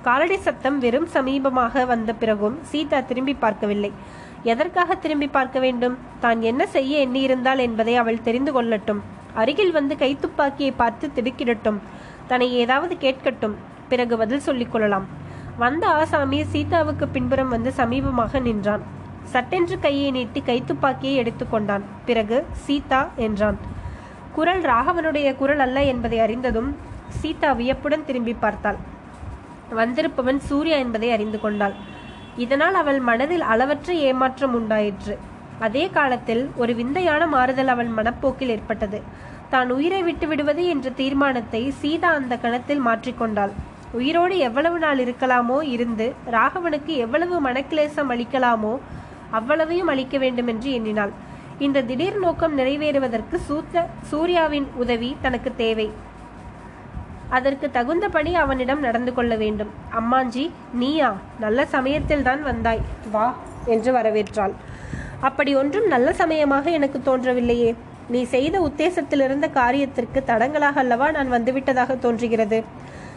காலடி 0.06 0.36
சத்தம் 0.46 0.78
வெறும் 0.84 1.06
சமீபமாக 1.14 1.82
வந்த 1.90 2.10
பிறகும் 2.20 2.56
சீதா 2.70 2.98
திரும்பி 3.10 3.34
பார்க்கவில்லை. 3.44 3.90
எதற்காக 4.52 4.94
திரும்பி 5.04 5.28
பார்க்க 5.36 5.58
வேண்டும்? 5.64 5.94
தான் 6.24 6.40
என்ன 6.50 6.62
செய்ய 6.74 7.04
எண்ணியிருந்தாள் 7.04 7.60
என்பதை 7.66 7.94
அவள் 8.02 8.24
தெரிந்து 8.26 8.52
கொள்ளட்டும். 8.56 9.00
அருகில் 9.42 9.72
வந்து 9.76 9.94
கைத்துப்பாக்கியை 10.02 10.72
பார்த்து 10.82 11.08
திடுக்கிடட்டும். 11.16 11.78
தன்னை 12.30 12.48
ஏதாவது 12.62 12.96
கேட்கட்டும். 13.04 13.54
பிறகு 13.90 14.14
பதில் 14.22 14.44
சொல்லிக் 14.48 14.72
கொள்ளலாம். 14.72 15.06
வந்த 15.62 15.84
ஆசாமி 16.00 16.40
சீதாவுக்கு 16.52 17.08
பின்புறம் 17.16 17.52
வந்து 17.54 17.72
சமீபமாக 17.80 18.40
நின்றான். 18.48 18.84
சட்டென்று 19.34 19.76
கையை 19.84 20.08
நீட்டி 20.16 20.42
கைத்துப்பாக்கியை 20.48 21.14
எடுத்துக்கொண்டான் 21.22 21.84
பிறகு 22.08 22.38
சீதா 22.66 23.02
என்றான். 23.26 23.58
குரல் 24.36 24.64
ராகவனுடைய 24.72 25.28
குரல் 25.40 25.62
அல்ல 25.66 25.78
என்பதை 25.92 26.18
அறிந்ததும் 26.24 26.70
சீதா 27.20 27.52
வியப்புடன் 27.60 28.06
திரும்பி 28.10 28.34
பார்த்தாள். 28.44 28.80
வந்திருப்பவன் 29.80 30.40
சூர்யா 30.48 30.76
என்பதை 30.84 31.08
அறிந்து 31.16 31.38
கொண்டாள். 31.44 31.76
இதனால் 32.44 32.76
அவள் 32.82 33.00
மனதில் 33.08 33.44
அளவற்ற 33.52 33.92
ஏமாற்றம் 34.08 34.54
உண்டாயிற்று. 34.58 35.14
அதே 35.66 35.84
காலத்தில் 35.96 36.42
ஒரு 36.62 36.72
விந்தையான 36.80 37.22
மாறுதல் 37.34 37.70
அவள் 37.74 37.90
மனப்போக்கில் 37.98 38.52
ஏற்பட்டது. 38.54 38.98
தான் 39.52 39.68
உயிரை 39.76 40.00
விட்டு 40.08 40.26
விடுவது 40.30 40.62
என்ற 40.72 40.90
தீர்மானத்தை 41.00 41.60
சீதா 41.82 42.10
அந்த 42.20 42.34
கணத்தில் 42.44 42.82
மாற்றிக்கொண்டாள் 42.86 43.52
உயிரோடு 43.98 44.36
எவ்வளவு 44.46 44.78
நாள் 44.84 45.00
இருக்கலாமோ 45.02 45.58
இருந்து 45.74 46.06
ராகவனுக்கு 46.36 46.92
எவ்வளவு 47.04 47.36
மனக்கிலேசம் 47.46 48.10
அளிக்கலாமோ 48.14 48.72
அவ்வளவையும் 49.38 49.90
அளிக்க 49.92 50.16
வேண்டும் 50.24 50.50
என்று 50.52 50.68
எண்ணினாள். 50.78 51.12
இந்த 51.66 51.84
திடீர் 51.90 52.18
நோக்கம் 52.24 52.56
நிறைவேறுவதற்கு 52.58 53.36
சூத்த 53.48 53.84
சூர்யாவின் 54.10 54.66
உதவி 54.82 55.10
தனக்கு 55.24 55.50
தேவை. 55.62 55.86
அதற்கு 57.30 57.70
தகுந்தபடி 57.70 58.34
அவனிடம் 58.34 58.80
நடந்து 58.80 59.14
கொள்ள 59.14 59.36
வேண்டும். 59.36 59.70
அம்மாஞ்சி 59.92 60.50
நீயா 60.72 61.16
நல்ல 61.38 61.66
சமயத்தில் 61.66 62.22
தான் 62.22 62.42
வந்தாய். 62.42 62.80
வா 63.10 63.34
என்று 63.64 63.92
வரவேற்றாள். 63.92 64.52
அப்படி 65.20 65.54
ஒன்றும் 65.54 65.86
நல்ல 65.86 66.12
சமயமாக 66.12 66.70
எனக்கு 66.70 67.00
தோன்றவில்லையே. 67.04 67.74
நீ 68.08 68.22
செய்த 68.22 68.60
உத்தேசத்திலிருந்த 68.60 69.50
காரியத்திற்கு 69.52 70.20
தடங்களாக 70.26 70.74
அல்லவா 70.74 71.10
நான் 71.10 71.32
வந்துவிட்டதாக 71.32 71.98
தோன்றுகிறது. 71.98 72.62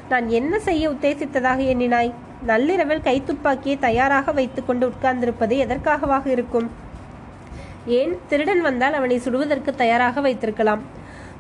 நான் 0.10 0.30
என்ன 0.30 0.60
செய்ய 0.60 0.90
உத்தேசித்ததாக 0.90 1.58
எண்ணினாய்? 1.58 2.14
நள்ளிரவில் 2.46 3.06
கைத்துப்பாக்கியை 3.06 3.80
தயாராக 3.80 4.32
வைத்துக்கொண்டு 4.32 4.92
உட்கார்ந்திருப்பது 4.92 5.58
எதற்காகவாக 5.58 6.28
இருக்கும்? 6.28 6.72
ஏன் 7.86 8.18
திருடன் 8.28 8.62
வந்தால் 8.62 8.94
அவனை 8.94 9.22
சுடுவதற்கு 9.26 9.76
தயாராக 9.76 10.22
வைத்திருக்கலாம். 10.22 10.84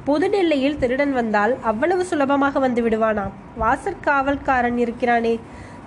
புதுடெல்லியில் 0.08 0.78
திருடன் 0.78 1.14
வந்தால் 1.14 1.54
அவ்வளவு 1.62 2.06
சுலபமாக 2.06 2.60
வந்து 2.60 2.82
விடுவானா? 2.84 3.24
வாசற் 3.58 4.04
காவல்காரன் 4.06 4.78
இருக்கிறானே. 4.78 5.40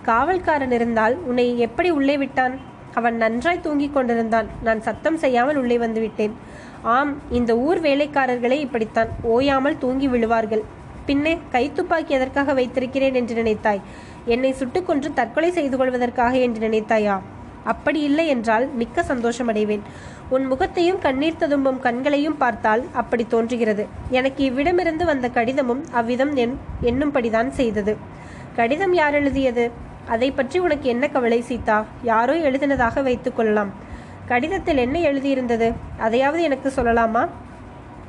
காவல்காரன் 0.09 0.75
இருந்தால் 0.79 1.15
உன்னை 1.29 1.59
எப்படி 1.59 1.91
உள்ளே 1.91 2.17
விட்டான்? 2.17 2.55
அவன் 2.95 3.17
நன்றாய் 3.17 3.61
தூங்கிக் 3.61 3.95
கொண்டிருந்தான். 3.95 4.49
நான் 4.63 4.81
சத்தம் 4.81 5.17
செய்யாமல் 5.17 5.57
உள்ளே 5.57 5.79
வந்து 5.79 6.01
விட்டேன். 6.01 6.35
ஆம் 6.83 7.15
இந்த 7.31 7.59
ஊர் 7.59 7.81
வேலைக்காரர்களே 7.81 8.59
இப்படித்தான். 8.67 9.11
ஓயாமல் 9.23 9.79
தூங்கி 9.79 10.09
விழுவார்கள். 10.09 10.65
பின்னே 11.07 11.39
கைத்துப்பாக்கி 11.53 12.13
எதற்காக 12.19 12.53
வைத்திருக்கிறேன் 12.53 13.15
என்று 13.15 13.35
நினைத்தாய்? 13.43 13.85
என்னை 14.25 14.55
சுட்டுக்கொன்று 14.61 15.11
தற்கொலை 15.15 15.51
செய்து 15.51 15.77
கொள்வதற்காக 15.77 16.37
என்று 16.37 16.61
நினைத்தாயா? 16.69 17.19
அப்படி 17.65 18.01
இல்லை 18.01 18.27
என்றால் 18.27 18.69
மிக்க 18.75 19.03
சந்தோஷமடைவேன். 19.03 19.83
உன் 20.31 20.47
முகத்தையும் 20.47 20.99
கண்ணீர் 20.99 21.37
ததும்பும் 21.37 21.81
கண்களையும் 21.81 22.37
பார்த்தால் 22.37 22.85
அப்படி 22.93 23.27
தோன்றுகிறது. 23.27 23.87
எனக்கு 24.11 24.51
இவ்விடமிருந்து 24.51 25.05
வந்த 25.05 25.29
கடிதமும் 25.29 25.85
அவ்விதம் 25.93 26.35
என் 26.35 26.59
எண்ணும்படிதான் 26.83 27.49
செய்தது. 27.49 27.97
கடிதம் 28.57 28.95
யார் 28.95 29.15
எழுதியது? 29.15 29.71
அதை 30.09 30.31
பற்றி 30.31 30.59
உனக்கு 30.59 30.89
என்ன 30.89 31.09
கவலை 31.09 31.41
சீதா? 31.41 31.85
யாரோ 32.03 32.37
எழுதினதாக 32.37 33.03
வைத்துக் 33.03 33.37
கொள்ளலாம். 33.37 33.73
கடிதத்தில் 34.27 34.77
என்ன 34.77 34.99
எழுதியிருந்தது? 34.99 35.73
அதையாவது 35.99 36.43
எனக்கு 36.43 36.73
சொல்லலாமா? 36.77 37.29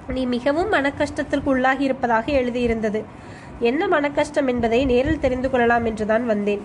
நீ 0.07 0.25
மிகவும் 0.25 0.71
மனக்கஷ்டத்திற்கு 0.71 1.45
உள்ளாகி 1.45 1.79
இருப்பதாக 1.79 2.31
எழுதியிருந்தது. 2.31 3.03
என்ன 3.59 3.87
மனக்கஷ்டம் 3.87 4.47
என்பதை 4.47 4.85
நேரில் 4.85 5.19
தெரிந்து 5.19 5.49
கொள்ளலாம் 5.49 5.85
என்றுதான் 5.85 6.25
வந்தேன். 6.25 6.61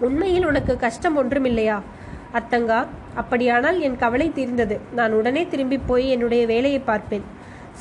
உண்மையில் 0.00 0.46
உனக்கு 0.46 0.76
கஷ்டம் 0.76 1.16
ஒன்றும் 1.16 1.44
இல்லையா 1.44 1.82
அத்தங்கா 2.38 2.80
அப்படியானால் 3.14 3.78
என் 3.80 3.96
கவலை 3.96 4.28
தீர்ந்தது. 4.34 4.76
நான் 4.94 5.12
உடனே 5.12 5.42
திரும்பி 5.46 5.78
போய் 5.78 6.06
என்னுடைய 6.10 6.46
வேலையை 6.46 6.80
பார்ப்பேன். 6.90 7.26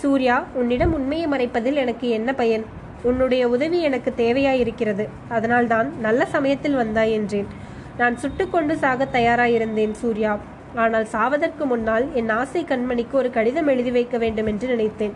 சூர்யா 0.01 0.37
உன்னிடம் 0.53 0.93
உண்மையை 0.93 1.27
மறைப்பதில் 1.27 1.81
எனக்கு 1.83 2.07
என்ன 2.09 2.29
பயன்? 2.33 2.65
உன்னுடைய 3.03 3.43
உதவி 3.49 3.79
எனக்கு 3.81 4.13
தேவையாயிருக்கிறது. 4.17 5.05
அதனால்தான் 5.29 5.87
நல்ல 5.99 6.25
சமயத்தில் 6.25 6.75
வந்தாய் 6.75 7.11
என்றேன். 7.11 7.49
நான் 7.97 8.15
சுட்டுக்கொண்டு 8.17 8.75
சாக 8.77 9.07
தயாராயிருந்தேன் 9.11 9.93
சூர்யா. 10.01 10.31
ஆனால் 10.75 11.05
சாவதற்கு 11.11 11.65
முன்னால் 11.65 12.05
என் 12.13 12.29
ஆசை 12.29 12.61
கண்மணிக்கு 12.63 13.15
ஒரு 13.21 13.29
கடிதம் 13.29 13.67
எழுதி 13.67 13.91
வைக்க 13.91 14.17
வேண்டும் 14.17 14.47
என்று 14.47 14.67
நினைத்தேன். 14.67 15.13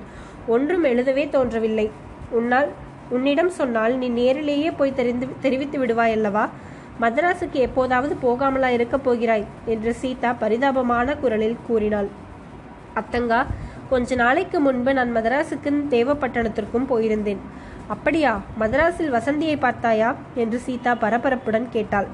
ஒன்றும் 0.47 0.83
எழுதவே 0.83 1.25
தோன்றவில்லை. 1.29 1.87
உன்னால் 2.29 2.69
உன்னிடம் 3.09 3.49
சொன்னால் 3.49 3.93
நீ 3.97 4.07
நேரிலேயே 4.19 4.71
போய் 4.71 4.97
தெரிந்து 4.99 5.27
தெரிவித்து 5.41 5.77
விடுவாய் 5.85 6.15
அல்லவா 6.17 6.43
மதராசுக்கு 7.01 7.59
எப்போதாவது 7.67 8.15
போகாமலா 8.23 8.67
இருக்கப் 8.67 9.03
போகிறாய் 9.03 9.45
என்று 9.65 9.93
சீதா 9.93 10.35
பரிதாபமான 10.39 11.15
குரலில் 11.17 11.57
கூறினாள். 11.67 12.09
அத்தங்கா 12.95 13.45
கொஞ்ச 13.89 14.15
நாளைக்கு 14.15 14.59
முன்பு 14.59 14.93
நான் 14.93 15.15
மதராசுக்கும் 15.15 15.79
தேவப்பட்டணத்திற்கும் 15.89 16.89
போயிருந்தேன். 16.89 17.37
அப்படியா 17.87 18.41
மதராஸில் 18.59 19.13
வசந்தியை 19.13 19.55
பார்த்தாயா? 19.59 20.15
என்று 20.35 20.59
சீதா 20.59 20.91
பரபரப்புடன் 20.91 21.67
கேட்டாள். 21.69 22.07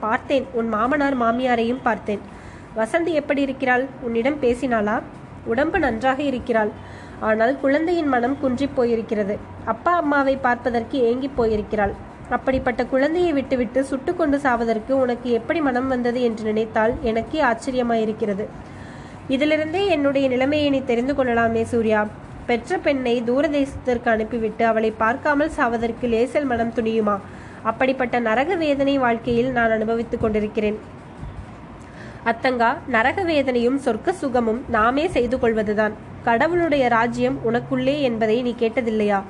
பார்த்தேன் 0.00 0.46
உன் 0.52 0.68
மாமனார் 0.68 1.20
மாமியாரையும் 1.20 1.82
பார்த்தேன். 1.82 2.20
வசந்தி 2.76 3.12
எப்படி 3.12 3.42
இருக்கிறாள்? 3.42 3.86
உன்னிடம் 4.00 4.40
பேசினாளா? 4.40 5.02
உடம்பு 5.44 5.78
நன்றாக 5.78 6.22
இருக்கிறாள். 6.22 6.70
ஆனால் 7.20 7.60
குழந்தையின் 7.60 8.08
மனம் 8.08 8.36
குன்றிப் 8.42 8.76
போயிருக்கிறது. 8.76 9.36
அப்பா 9.64 9.96
அம்மாவை 9.96 10.36
பார்ப்பதற்கு 10.36 10.98
ஏங்கிப் 11.10 11.36
போயிருக்கிறாள். 11.36 11.94
அப்படிப்பட்ட 12.30 12.84
குழந்தையை 12.84 13.32
விட்டுவிட்டு 13.32 13.86
சுட்டுக்கொண்டு 13.90 14.36
சாவதற்கு 14.36 14.90
உனக்கு 14.90 15.30
எப்படி 15.30 15.60
மனம் 15.60 15.88
வந்தது 15.88 16.22
என்று 16.22 16.44
நினைத்தால் 16.44 16.94
எனக்கே 17.02 17.42
ஆச்சரியமாயிருக்கிறது. 17.42 18.46
இதிலிருந்தே 19.28 19.86
என்னுடைய 19.86 20.28
நிலைமையை 20.28 20.70
நீ 20.70 20.82
தெரிந்து 20.86 21.14
கொள்ளலாமே 21.14 21.64
சூர்யா. 21.64 22.06
பெற்ற 22.46 22.78
பெண்ணை 22.78 23.22
தூரதேசத்திற்கு 23.22 24.08
அனுப்பிவிட்டு 24.08 24.66
அவளை 24.66 24.90
பார்க்காமல் 24.90 25.50
சாவதற்கு 25.56 26.06
லேசல் 26.06 26.44
மனம் 26.44 26.72
துணியுமா? 26.76 27.18
அப்படிப்பட்ட 27.62 28.20
நரக 28.20 28.54
வேதனை 28.54 28.98
வாழ்க்கையில் 28.98 29.50
நான் 29.50 29.70
அனுபவித்துக் 29.70 30.20
கொண்டிருக்கிறேன். 30.20 30.78
அத்தங்கா 32.24 32.76
நரக 32.88 33.22
வேதனையும் 33.22 33.80
சொர்க்க 33.80 34.10
சுகமும் 34.10 34.64
நாமே 34.68 35.08
செய்து 35.08 35.38
கொள்வதுதான். 35.38 35.92
கடவுளுடைய 36.24 36.88
ராஜ்யம் 36.88 37.38
உனக்குள்ளே 37.44 38.00
என்பதை 38.00 38.42
நீ 38.42 38.54
கேட்டதில்லையா? 38.58 39.22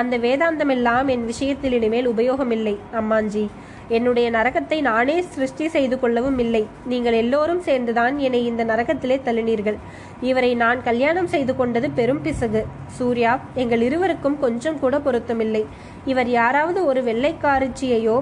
அந்த 0.00 0.14
வேதாந்தமெல்லாம் 0.18 1.08
என் 1.14 1.24
விஷயத்தில் 1.24 1.74
இனிமேல் 1.78 2.08
உபயோகமில்லை 2.12 2.72
அம்மாஞ்சி. 3.00 3.44
என்னுடைய 3.88 4.26
நரகத்தை 4.30 4.76
நானே 4.80 5.16
சிருஷ்டி 5.32 5.66
செய்து 5.74 5.96
கொள்ளவும் 6.02 6.38
இல்லை. 6.44 6.62
நீங்கள் 6.92 7.16
எல்லோரும் 7.20 7.60
சேர்ந்துதான் 7.60 8.14
என்னை 8.18 8.40
இந்த 8.50 8.62
நரகத்திலே 8.64 9.16
தள்ளினீர்கள். 9.26 9.78
இவரை 10.20 10.50
நான் 10.62 10.80
கல்யாணம் 10.82 11.28
செய்து 11.34 11.54
கொண்டது 11.56 11.90
பெரும் 11.90 12.22
பிசகு. 12.22 12.62
சூர்யா 12.98 13.32
எங்கள் 13.54 13.80
இருவருக்கும் 13.80 14.38
கொஞ்சம் 14.44 14.78
கூட 14.78 14.98
பொருத்தமில்லை. 14.98 15.62
இவர் 16.04 16.30
யாராவது 16.30 16.82
ஒரு 16.86 17.02
வெள்ளைக்காரிச்சியையோ 17.10 18.16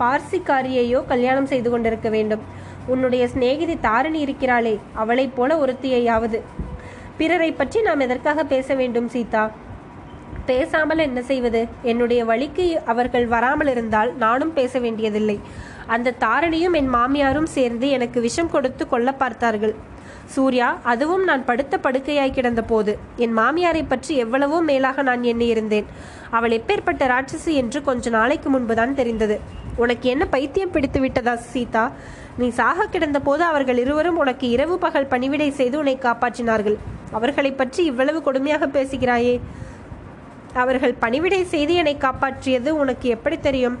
பார்சிக்காரியையோ 0.00 1.00
கல்யாணம் 1.06 1.48
செய்து 1.52 1.70
கொண்டிருக்க 1.70 2.08
வேண்டும். 2.16 2.42
உன்னுடைய 2.86 3.22
சிநேகிதி 3.28 3.76
தாரிணி 3.86 4.20
இருக்கிறாளே 4.26 4.74
அவளைப் 5.04 5.36
போல 5.36 5.56
ஒருத்தியையாவது. 5.64 6.40
பிறரை 7.16 7.50
பற்றி 7.52 7.78
நாம் 7.88 8.04
எதற்காக 8.06 8.44
பேச 8.44 8.74
வேண்டும் 8.74 9.08
சீதா? 9.14 9.44
பேசாமல் 10.50 11.04
என்ன 11.06 11.20
செய்வது? 11.30 11.60
என்னுடைய 11.90 12.20
வழிக்கு 12.30 12.66
அவர்கள் 12.92 13.26
வராமல் 13.34 13.70
இருந்தால் 13.74 14.10
நானும் 14.24 14.52
பேச 14.58 14.80
வேண்டியதில்லை. 14.84 15.36
அந்த 15.94 16.14
தாரணியும் 16.24 16.76
என் 16.80 16.90
மாமியாரும் 16.96 17.50
சேர்ந்து 17.56 17.86
எனக்கு 17.96 18.18
விஷம் 18.26 18.52
கொடுத்து 18.54 18.84
கொல்ல 18.92 19.12
பார்த்தார்கள். 19.22 19.74
சூர்யா 20.34 20.68
அதுவும் 20.92 21.22
நான் 21.28 21.44
படுத்த 21.48 21.74
படுக்கையாய் 21.84 22.34
கிடந்த 22.38 22.62
போது 22.70 22.92
என் 23.24 23.34
மாமியாரை 23.38 23.82
பற்றி 23.92 24.14
எவ்வளவோ 24.24 24.58
மேலாக 24.70 25.02
நான் 25.08 25.22
எண்ணியிருந்தேன். 25.32 25.86
அவள் 26.38 26.56
எப்பேற்பட்ட 26.58 27.04
ராட்சசி 27.12 27.52
என்று 27.62 27.80
கொஞ்ச 27.88 28.10
நாளைக்கு 28.18 28.50
முன்புதான் 28.54 28.98
தெரிந்தது. 29.00 29.38
உனக்கு 29.84 30.06
என்ன 30.14 30.24
பைத்தியம் 30.34 30.74
பிடித்து 30.74 31.00
விட்டதா 31.04 31.34
சீதா? 31.52 31.84
நீ 32.40 32.46
சாக 32.58 32.86
கிடந்த 32.94 33.18
போது 33.28 33.42
அவர்கள் 33.50 33.78
இருவரும் 33.84 34.20
உனக்கு 34.22 34.46
இரவு 34.56 34.74
பகல் 34.84 35.10
பணிவிடை 35.12 35.48
செய்து 35.60 35.76
உன்னை 35.82 35.96
காப்பாற்றினார்கள். 36.04 36.76
அவர்களை 37.18 37.52
பற்றி 37.60 37.80
இவ்வளவு 37.90 38.18
கொடுமையாக 38.26 38.66
பேசுகிறாயே. 38.76 39.34
அவர்கள் 40.64 41.00
பணிவிடை 41.02 41.40
செய்து 41.54 41.74
என்னை 41.80 41.94
காப்பாற்றியது 42.04 42.70
உனக்கு 42.82 43.08
எப்படி 43.16 43.36
தெரியும்? 43.48 43.76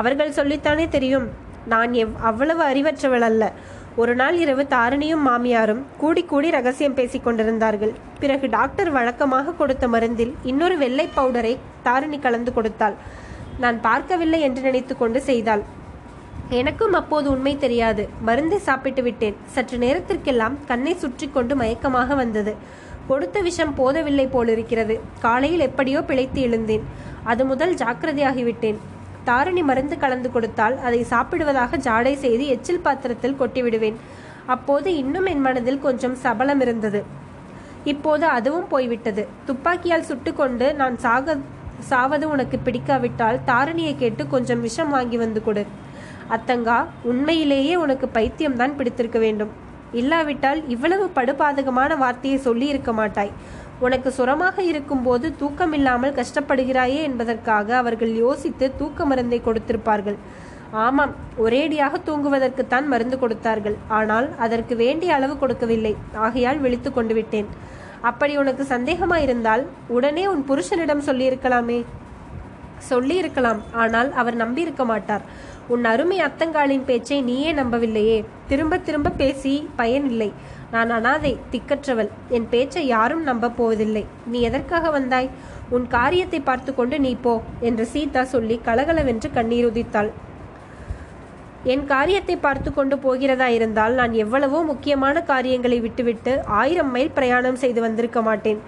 அவர்கள் 0.00 0.36
சொல்லித்தானே 0.38 0.86
தெரியும். 0.96 1.26
நான் 1.72 1.92
எவ் 2.02 2.14
அவ்வளவு 2.30 2.62
அறிவற்றவள் 2.70 3.26
அல்ல. 3.28 3.52
ஒரு 4.02 4.14
நாள் 4.20 4.36
இரவு 4.44 4.62
தாரிணியும் 4.70 5.24
மாமியாரும் 5.26 5.82
கூடி 6.00 6.22
கூடி 6.30 6.48
ரகசியம் 6.56 6.96
பேசிக் 6.98 7.24
கொண்டிருந்தார்கள். 7.26 7.92
பிறகு 8.22 8.46
டாக்டர் 8.56 8.90
வழக்கமாக 8.96 9.54
கொடுத்த 9.60 9.84
மருந்தில் 9.88 10.32
இன்னொரு 10.50 10.76
வெள்ளை 10.82 11.06
பவுடரை 11.16 11.54
தாரிணி 11.86 12.18
கலந்து 12.18 12.52
கொடுத்தாள். 12.52 12.96
நான் 13.62 13.78
பார்க்கவில்லை 13.80 14.40
என்று 14.46 14.62
நினைத்து 14.62 14.94
கொண்டு 14.96 15.20
செய்தாள். 15.30 15.62
எனக்கும் 16.60 16.96
அப்போது 17.00 17.26
உண்மை 17.34 17.52
தெரியாது. 17.64 18.02
மருந்தை 18.28 18.58
சாப்பிட்டு 18.68 19.02
விட்டேன். 19.02 19.36
சற்று 19.54 19.76
நேரத்திற்கெல்லாம் 19.84 20.56
கண்ணை 20.70 20.94
சுற்றி 21.02 21.26
கொண்டு 21.36 21.54
மயக்கமாக 21.60 22.14
வந்தது. 22.22 22.54
கொடுத்த 23.08 23.40
விஷம் 23.40 23.74
போதவில்லை 23.74 24.26
போலிருக்கிறது. 24.26 25.00
காலையில் 25.20 25.60
எப்படியோ 25.60 26.02
பிழைத்து 26.02 26.40
எழுந்தேன். 26.40 26.84
அது 27.24 27.44
முதல் 27.44 27.74
ஜாக்கிரதையாகிவிட்டேன். 27.74 28.78
தாரணி 29.26 29.62
மருந்து 29.64 29.98
கலந்து 29.98 30.30
கொடுத்தால் 30.30 30.78
அதை 30.78 31.06
சாப்பிடுவதாக 31.10 31.78
ஜாடை 31.88 32.14
செய்து 32.14 32.46
எச்சில் 32.46 32.80
பாத்திரத்தில் 32.80 33.36
கொட்டிவிடுவேன். 33.40 33.94
அப்போது 34.46 34.96
இன்னும் 34.96 35.26
என் 35.26 35.40
மனதில் 35.40 35.80
கொஞ்சம் 35.80 36.14
சபலம் 36.14 36.60
இருந்தது. 36.60 37.02
இப்போது 37.84 38.26
அதுவும் 38.26 38.68
போய்விட்டது. 38.68 39.26
துப்பாக்கியால் 39.46 40.08
சுட்டுக்கொண்டு 40.10 40.74
நான் 40.74 40.98
சாக 40.98 41.36
சாவது 41.80 42.30
உனக்கு 42.30 42.58
பிடிக்காவிட்டால் 42.64 43.38
தாரணியை 43.46 43.96
கேட்டு 43.96 44.26
கொஞ்சம் 44.26 44.60
விஷம் 44.60 44.90
வாங்கி 44.90 45.16
வந்து 45.16 45.44
கொடு. 45.44 45.66
அத்தங்கா 46.30 46.84
உண்மையிலேயே 47.02 47.76
உனக்கு 47.76 48.08
பைத்தியம்தான் 48.14 48.76
பிடித்திருக்க 48.76 49.18
வேண்டும். 49.18 49.62
இல்லாவிட்டால் 50.00 50.60
இவ்வளவு 50.74 51.04
படுபாதகமான 51.18 51.96
வார்த்தையை 52.02 52.38
சொல்லி 52.46 52.66
இருக்க 52.72 52.92
மாட்டாய். 53.00 53.32
உனக்கு 53.86 54.08
சுரமாக 54.18 54.56
இருக்கும்போது 54.70 55.26
தூக்கமில்லாமல் 55.40 56.16
கஷ்டப்படுகிறாயே 56.18 57.00
என்பதற்காக 57.08 57.76
அவர்கள் 57.82 58.12
யோசித்து 58.24 58.66
தூக்க 58.80 59.04
மருந்தை 59.10 59.38
கொடுத்திருப்பார்கள். 59.46 60.18
ஆமாம் 60.84 61.12
ஒரேடியாக 61.44 61.98
தூங்குவதற்குத்தான் 62.06 62.86
மருந்து 62.92 63.16
கொடுத்தார்கள். 63.22 63.76
ஆனால் 63.98 64.28
அதற்கு 64.44 64.76
வேண்டிய 64.84 65.10
அளவு 65.18 65.34
கொடுக்கவில்லை. 65.42 65.94
ஆகையால் 66.26 66.62
விழித்து 66.64 66.90
கொண்டு 66.92 67.14
விட்டேன். 67.18 67.50
அப்படி 68.10 68.32
உனக்கு 68.42 68.64
சந்தேகமாயிருந்தால் 68.72 69.62
உடனே 69.96 70.24
உன் 70.32 70.42
புருஷனிடம் 70.48 71.06
சொல்லியிருக்கலாமே. 71.08 71.78
சொல்லியிருக்கலாம். 72.90 73.60
ஆனால் 73.82 74.08
அவர் 74.20 74.36
நம்பியிருக்க 74.42 74.84
மாட்டார். 74.92 75.24
உன் 75.68 75.84
அருமை 75.84 76.20
அத்தங்காலின் 76.20 76.84
பேச்சை 76.84 77.22
நீயே 77.22 77.52
நம்பவில்லையே. 77.52 78.24
திரும்ப 78.46 78.78
திரும்ப 78.78 79.10
பேசி 79.10 79.68
பயனில்லை. 79.76 80.32
நான் 80.70 80.90
அனாதை 80.90 81.38
திக்கற்றவள். 81.52 82.10
என் 82.28 82.48
பேச்சை 82.50 82.86
யாரும் 82.86 83.22
நம்ப 83.22 83.48
போவதில்லை. 83.48 84.06
நீ 84.26 84.40
எதற்காக 84.40 84.90
வந்தாய்? 84.90 85.30
உன் 85.70 85.86
காரியத்தை 85.86 86.40
பார்த்து 86.40 86.74
கொண்டு 86.74 87.00
நீ 87.00 87.16
போ 87.22 87.42
என்று 87.60 87.86
சீதா 87.86 88.22
சொல்லி 88.22 88.60
கலகலவென்று 88.64 89.30
கண்ணீர் 89.32 89.72
உதித்தாள். 89.72 90.10
என் 91.72 91.84
காரியத்தை 91.92 92.34
பார்த்து 92.36 92.70
கொண்டு 92.72 92.96
போகிறதா 93.04 93.46
இருந்தால் 93.56 93.94
நான் 94.00 94.14
எவ்வளவோ 94.22 94.58
முக்கியமான 94.70 95.22
காரியங்களை 95.30 95.78
விட்டுவிட்டு 95.84 96.32
ஆயிரம் 96.60 96.90
மைல் 96.94 97.14
பிரயாணம் 97.18 97.60
செய்து 97.62 97.80
வந்திருக்க 97.84 98.20
மாட்டேன். 98.26 98.58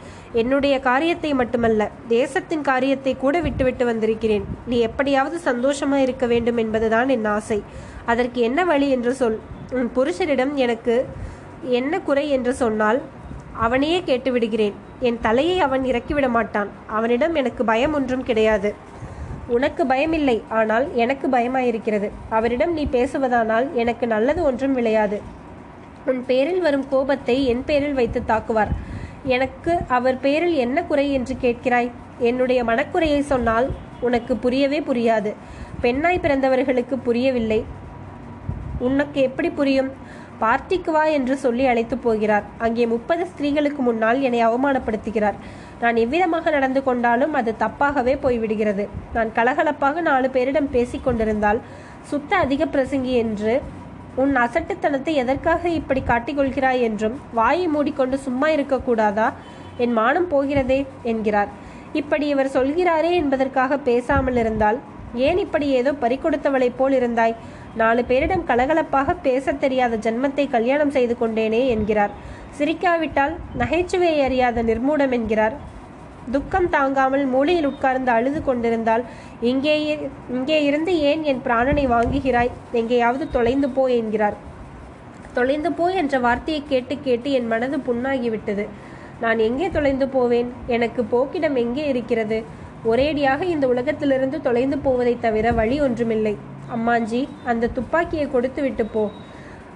என்னுடைய 0.43 0.75
காரியத்தை 0.87 1.33
மட்டுமல்ல 1.41 1.89
தேசத்தின் 2.15 2.65
காரியத்தை 2.71 3.13
கூட 3.25 3.35
விட்டுவிட்டு 3.47 3.85
வந்திருக்கிறேன். 3.91 4.47
நீ 4.71 4.79
எப்படியாவது 4.89 5.39
சந்தோஷமா 5.49 5.99
இருக்க 6.07 6.27
வேண்டும் 6.33 6.61
என்பதுதான் 6.65 7.13
என் 7.17 7.29
ஆசை. 7.37 7.61
அதற்கு 8.13 8.41
என்ன 8.49 8.65
வழி 8.73 8.89
என்று 8.97 9.15
சொல். 9.21 9.39
உன் 9.79 9.93
புருஷரிடம் 9.99 10.55
எனக்கு 10.65 10.97
என்ன 11.81 12.01
குறை 12.09 12.27
என்று 12.39 12.55
சொன்னால் 12.63 13.01
அவனையே 13.67 14.01
கேட்டு 14.09 14.31
விடுகிறேன் 14.33 14.75
என் 15.09 15.23
தலையை 15.27 15.57
அவன் 15.67 15.85
இறக்கிவிட 15.91 16.27
மாட்டான் 16.35 16.71
அவனிடம் 16.97 17.35
எனக்கு 17.41 17.63
பயம் 17.71 17.95
ஒன்றும் 17.99 18.27
கிடையாது. 18.31 18.71
உனக்கு 19.49 19.85
பயமில்லை 19.85 20.43
ஆனால் 20.49 20.95
எனக்கு 20.95 21.29
பயமாயிருக்கிறது. 21.29 22.11
அவரிடம் 22.29 22.73
நீ 22.73 22.85
பேசுவதானால் 22.85 23.73
எனக்கு 23.73 24.07
நல்லது 24.07 24.43
ஒன்றும் 24.43 24.77
விளையாது. 24.77 25.21
உன் 26.07 26.25
பேரில் 26.27 26.61
வரும் 26.61 26.89
கோபத்தை 26.89 27.47
என் 27.47 27.65
பேரில் 27.65 27.95
வைத்து 27.95 28.23
தாக்குவார். 28.29 28.73
எனக்கு 29.25 29.79
அவர் 29.89 30.21
பேரில் 30.21 30.55
என்ன 30.55 30.83
குறை 30.83 31.13
என்று 31.13 31.37
கேட்கிறாய்? 31.41 31.91
என்னுடைய 32.19 32.65
மனக்குறையை 32.65 33.21
சொன்னால் 33.21 33.71
உனக்கு 34.01 34.37
புரியவே 34.37 34.81
புரியாது. 34.81 35.35
பெண்ணாய் 35.81 36.21
பிறந்தவர்களுக்கு 36.23 36.97
புரியவில்லை. 37.03 37.65
உனக்கு 38.79 39.21
எப்படி 39.21 39.51
புரியும்? 39.51 39.93
பார்ட்டிக்கு 40.43 40.91
வா 40.97 41.05
என்று 41.19 41.35
சொல்லி 41.45 41.65
அழைத்து 41.73 41.97
போகிறார். 42.07 42.45
அங்கே 42.65 42.85
முப்பது 42.95 43.23
ஸ்திரீகளுக்கு 43.31 43.83
முன்னால் 43.89 44.19
என்னை 44.29 44.41
அவமானப்படுத்துகிறார். 44.49 45.39
நான் 45.83 45.97
எவ்விதமாக 46.05 46.51
நடந்து 46.57 46.81
கொண்டாலும் 46.89 47.35
அது 47.41 47.53
தப்பாகவே 47.65 48.15
போய்விடுகிறது. 48.25 48.87
நான் 49.17 49.31
கலகலப்பாக 49.39 50.03
நாலு 50.11 50.29
பேரிடம் 50.37 50.73
பேசிக்கொண்டிருந்தால் 50.77 51.61
சுத்த 52.11 52.33
அதிக 52.45 52.65
பிரசங்கி 52.75 53.15
என்று 53.25 53.55
உன் 54.23 54.35
அசட்டுத்தனத்தை 54.43 55.15
எதற்காக 55.23 55.69
இப்படி 55.79 56.03
காட்டிக்கொள்கிறாய் 56.11 56.85
என்றும் 56.89 57.17
வாயை 57.39 57.67
மூடிக்கொண்டு 57.75 58.19
சும்மா 58.27 58.49
இருக்கக்கூடாதா 58.57 59.29
என் 59.85 59.97
மானம் 60.01 60.29
போகிறதே 60.35 60.79
என்கிறார். 61.13 61.51
இப்படி 62.01 62.27
இவர் 62.35 62.55
சொல்கிறாரே 62.55 63.11
என்பதற்காக 63.23 63.79
பேசாமல் 63.89 64.39
இருந்தால் 64.43 64.79
ஏன் 65.15 65.39
இப்படி 65.39 65.69
ஏதோ 65.69 65.93
பறிகொடுத்தவளைப் 65.93 66.77
போல் 66.77 66.93
இருந்தாய்? 66.93 67.35
நாலு 67.75 68.05
பேரிடம் 68.09 68.45
கலகலப்பாக 68.47 69.17
பேசத் 69.23 69.61
தெரியாத 69.61 69.97
ஜன்மத்தை 69.97 70.51
கல்யாணம் 70.51 70.91
செய்து 70.91 71.17
கொண்டேனே 71.21 71.67
என்கிறார். 71.67 72.11
சிரிக்காவிட்டால் 72.59 73.35
நகைச்சுவையை 73.59 74.23
அறியாத 74.23 74.63
நிர்மூடம் 74.63 75.13
என்கிறார். 75.13 75.75
துக்கம் 76.31 76.71
தாங்காமல் 76.71 77.25
மூளையில் 77.25 77.67
உட்கார்ந்து 77.67 78.11
அழுது 78.11 78.43
கொண்டிருந்தால் 78.43 79.05
இங்கே 79.41 79.99
இங்கே 80.31 80.65
இருந்து 80.65 81.01
ஏன் 81.01 81.23
என் 81.23 81.41
பிராணனை 81.45 81.87
வாங்குகிறாய்? 81.89 82.51
எங்கேயாவது 82.73 83.31
தொலைந்து 83.31 83.69
போ 83.69 83.87
என்கிறார். 83.87 84.37
தொலைந்து 85.33 85.73
போ 85.73 85.91
என்ற 85.91 86.19
வார்த்தையை 86.19 86.63
கேட்டு 86.69 87.01
கேட்டு 87.01 87.31
என் 87.31 87.47
மனது 87.47 87.77
புண்ணாகிவிட்டது. 87.77 88.67
நான் 89.21 89.39
எங்கே 89.39 89.71
தொலைந்து 89.71 90.09
போவேன்? 90.09 90.53
எனக்கு 90.67 91.03
போக்கிடம் 91.03 91.55
எங்கே 91.55 91.87
இருக்கிறது? 91.87 92.45
ஒரேடியாக 92.87 93.43
இந்த 93.43 93.69
உலகத்திலிருந்து 93.69 94.41
தொலைந்து 94.41 94.77
போவதைத் 94.77 95.21
தவிர 95.21 95.53
வழி 95.53 95.81
ஒன்றுமில்லை. 95.81 96.37
அம்மாஞ்சி 96.77 97.29
அந்த 97.45 97.67
துப்பாக்கியை 97.69 98.31
கொடுத்து 98.31 98.63
விட்டு 98.63 98.87
போ. 98.87 99.11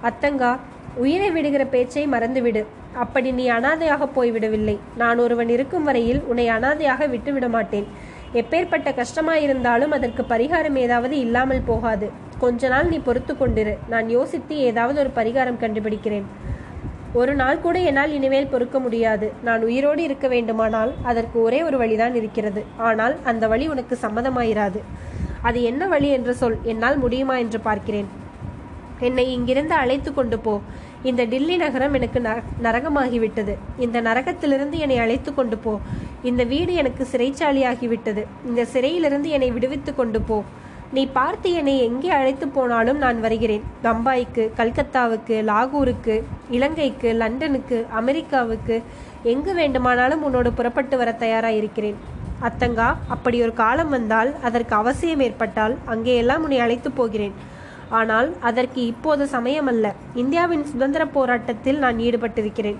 அத்தங்கா 0.03 0.57
உயிரை 0.95 1.31
விடுகிற 1.31 1.65
பேச்சை 1.65 2.07
மறந்துவிடு. 2.07 2.65
அப்படி 2.93 3.31
நீ 3.31 3.49
அனாதையாக 3.49 4.09
போய்விடவில்லை. 4.15 4.77
நான் 4.97 5.17
ஒருவன் 5.17 5.49
இருக்கும் 5.49 5.83
வரையில் 5.83 6.21
உன்னை 6.21 6.49
அனாதையாக 6.49 7.09
விட்டுவிட 7.09 7.47
மாட்டேன் 7.47 7.87
எப்பேற்பட்ட 8.33 8.89
கஷ்டமாயிருந்தாலும் 8.91 9.91
அதற்கு 9.91 10.23
பரிகாரம் 10.29 10.75
ஏதாவது 10.75 11.19
இல்லாமல் 11.19 11.61
போகாது. 11.65 12.09
கொஞ்ச 12.37 12.67
நாள் 12.67 12.87
நீ 12.87 12.97
பொறுத்து 12.97 13.33
கொண்டிரு 13.33 13.77
நான் 13.89 14.09
யோசித்து 14.09 14.57
ஏதாவது 14.57 14.99
ஒரு 14.99 15.11
பரிகாரம் 15.15 15.61
கண்டுபிடிக்கிறேன். 15.61 16.23
ஒரு 17.13 17.35
நாள் 17.35 17.59
கூட 17.59 17.79
என்னால் 17.79 18.13
இனிமேல் 18.13 18.47
பொறுக்க 18.47 18.79
முடியாது. 18.79 19.31
நான் 19.43 19.63
உயிரோடு 19.63 20.03
இருக்க 20.03 20.27
வேண்டுமானால் 20.27 20.93
அதற்கு 21.03 21.41
ஒரே 21.41 21.63
ஒரு 21.63 21.77
வழிதான் 21.77 22.15
இருக்கிறது. 22.15 22.65
ஆனால் 22.77 23.15
அந்த 23.23 23.47
வழி 23.47 23.67
உனக்கு 23.67 23.97
சம்மதமாயிராது. 24.01 24.79
அது 25.41 25.61
என்ன 25.61 25.87
வழி 25.87 26.09
என்று 26.09 26.33
சொல். 26.33 26.57
என்னால் 26.63 26.97
முடியுமா 26.97 27.37
என்று 27.37 27.59
பார்க்கிறேன். 27.59 28.07
என்னை 28.99 29.31
இங்கிருந்து 29.31 29.73
அழைத்து 29.73 30.13
கொண்டு 30.13 30.39
போ. 30.39 30.61
இந்த 31.03 31.23
டில்லி 31.23 31.57
நகரம் 31.57 31.93
எனக்கு 31.93 32.19
ந- 32.19 32.43
நரகமாகிவிட்டது. 32.63 33.55
இந்த 33.77 34.01
நரகத்திலிருந்து 34.01 34.77
என்னை 34.77 34.97
அழைத்து 34.97 35.33
கொண்டு 35.33 35.57
போ. 35.57 35.79
இந்த 36.23 36.43
வீடு 36.43 36.73
எனக்கு 36.73 37.07
சிறைச்சாலியாகிவிட்டது. 37.11 38.25
இந்த 38.45 38.65
சிறையிலிருந்து 38.65 39.29
என்னை 39.29 39.51
விடுவித்து 39.51 39.95
கொண்டு 39.95 40.21
போ. 40.21 40.43
நீ 40.95 41.03
பார்த்து 41.17 41.49
என்னை 41.59 41.73
எங்கே 41.87 42.09
அழைத்து 42.15 42.45
போனாலும் 42.55 42.97
நான் 43.03 43.19
வருகிறேன். 43.25 43.61
பம்பாய்க்கு 43.83 44.43
கல்கத்தாவுக்கு 44.57 45.35
லாகூருக்கு 45.49 46.15
இலங்கைக்கு 46.57 47.09
லண்டனுக்கு 47.21 47.77
அமெரிக்காவுக்கு 47.99 48.77
எங்கு 49.33 49.53
வேண்டுமானாலும் 49.59 50.23
உன்னோடு 50.27 50.51
புறப்பட்டு 50.57 50.97
வர 51.01 51.11
தயாராக 51.23 51.59
இருக்கிறேன் 51.61 51.97
அத்தங்கா 52.47 52.89
அப்படி 53.15 53.37
ஒரு 53.45 53.53
காலம் 53.61 53.91
வந்தால் 53.95 54.31
அதற்கு 54.49 54.75
அவசியம் 54.81 55.23
ஏற்பட்டால் 55.27 55.75
அங்கேயெல்லாம் 55.93 56.43
உன்னை 56.45 56.59
அழைத்து 56.65 56.91
போகிறேன். 56.91 57.35
ஆனால் 57.99 58.29
அதற்கு 58.49 58.79
இப்போது 58.91 59.23
சமயமல்ல. 59.37 59.87
இந்தியாவின் 60.21 60.65
சுதந்திர 60.71 61.03
போராட்டத்தில் 61.17 61.81
நான் 61.83 61.97
ஈடுபட்டிருக்கிறேன். 62.07 62.79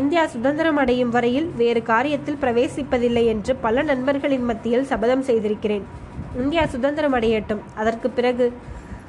இந்தியா 0.00 0.22
சுதந்திரம் 0.34 0.80
அடையும் 0.82 1.14
வரையில் 1.16 1.48
வேறு 1.60 1.80
காரியத்தில் 1.92 2.42
பிரவேசிப்பதில்லை 2.42 3.24
என்று 3.34 3.52
பல 3.66 3.82
நண்பர்களின் 3.92 4.48
மத்தியில் 4.50 4.90
சபதம் 4.92 5.26
செய்திருக்கிறேன். 5.28 5.86
இந்தியா 6.36 6.66
சுதந்திரம் 6.66 7.14
அடையட்டும். 7.14 7.62
அதற்கு 7.74 8.10
பிறகு 8.10 8.52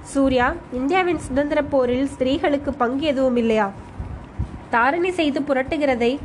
சூர்யா 0.01 0.55
இந்தியாவின் 0.73 1.19
சுதந்திர 1.19 1.62
போரில் 1.63 2.10
ஸ்திரீகளுக்கு 2.17 2.71
பங்கு 2.77 3.05
எதுவும் 3.05 3.36
இல்லையா? 3.36 3.71
தாரணி 4.71 5.10
செய்து 5.10 5.39
புரட்டுகிறதை 5.39 6.17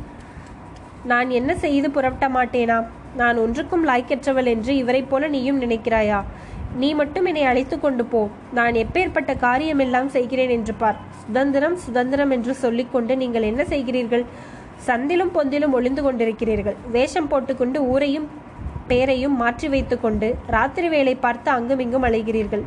நான் 1.03 1.29
என்ன 1.29 1.55
செய்து 1.55 1.91
புரட்ட 1.91 2.27
மாட்டேனா? 2.27 2.85
நான் 3.15 3.37
ஒன்றுக்கும் 3.37 3.87
லாய்க்கற்றவள் 3.87 4.45
என்று 4.45 4.75
இவரைப் 4.75 5.09
போல 5.09 5.27
நீயும் 5.27 5.61
நினைக்கிறாயா? 5.61 6.23
நீ 6.75 6.93
மட்டும் 6.93 7.25
என்னை 7.25 7.43
அழைத்து 7.43 7.79
கொண்டு 7.79 8.05
போ. 8.05 8.29
நான் 8.53 8.73
எப்பேற்பட்ட 8.73 9.37
காரியமெல்லாம் 9.37 10.09
செய்கிறேன் 10.09 10.49
என்று 10.49 10.73
பார். 10.73 10.95
சுதந்திரம் 11.25 11.75
சுதந்திரம் 11.75 12.31
என்று 12.31 12.55
சொல்லிக்கொண்டு 12.55 13.17
நீங்கள் 13.17 13.41
என்ன 13.41 13.63
செய்கிறீர்கள்? 13.63 14.25
சந்திலும் 14.85 15.31
பொந்திலும் 15.35 15.71
ஒளிந்து 15.71 16.11
கொண்டிருக்கிறீர்கள். 16.11 16.75
வேஷம் 16.91 17.27
போட்டுக்கொண்டு 17.27 17.87
ஊரையும் 17.87 18.27
பேரையும் 18.87 19.35
மாற்றி 19.41 19.67
வைத்துக்கொண்டு 19.73 20.27
ராத்திரி 20.55 20.87
வேலை 20.95 21.15
பார்த்து 21.15 21.49
அங்குமிங்கும் 21.51 22.05
அலைகிறீர்கள். 22.07 22.63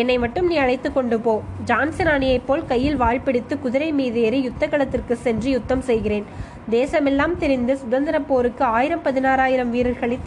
என்னை 0.00 0.16
மட்டும் 0.22 0.46
நீ 0.50 0.56
அழைத்து 0.62 0.88
கொண்டு 0.92 1.16
போ. 1.20 1.34
ஜான்சன் 1.64 2.06
ராணியைப் 2.06 2.46
போல் 2.46 2.66
கையில் 2.66 2.98
வாள் 3.02 3.24
பிடித்து 3.26 3.54
குதிரை 3.58 3.90
மீது 4.00 4.18
ஏறி 4.22 4.40
யுத்த 4.46 4.66
களத்திற்கு 4.66 5.14
சென்று 5.26 5.50
யுத்தம் 5.50 5.84
செய்கிறேன். 5.90 6.26
தேசமெல்லாம் 6.70 7.36
தெரிந்து 7.42 7.76
சுதந்திர 7.82 8.18
போருக்கு 8.30 8.64
ஆயிரம் 8.78 9.04
பதினாறாயிரம் 9.04 9.72
வீரர்களை 9.76 10.18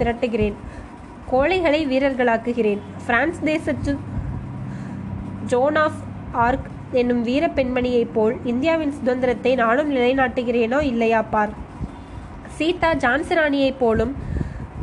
திரட்டுகிறேன். 0.00 0.56
கோழைகளை 1.32 1.80
வீரர்களாக்குகிறேன். 1.92 2.82
பிரான்ஸ் 3.06 3.40
தேசத்து 3.50 3.94
ஜோன் 5.52 5.78
ஆஃப் 5.84 6.00
ஆர்க் 6.46 6.68
என்னும் 7.00 7.22
வீர 7.22 7.46
பெண்மணியைப் 7.56 8.14
போல் 8.14 8.36
இந்தியாவின் 8.44 8.96
சுதந்திரத்தை 8.98 9.54
நானும் 9.62 9.90
நிலைநாட்டுகிறேனோ 9.96 10.80
இல்லையா 10.92 11.22
பார். 11.34 11.52
சீதா 12.58 12.90
ஜான்சிராணியைப் 13.04 13.80
போலும் 13.82 14.12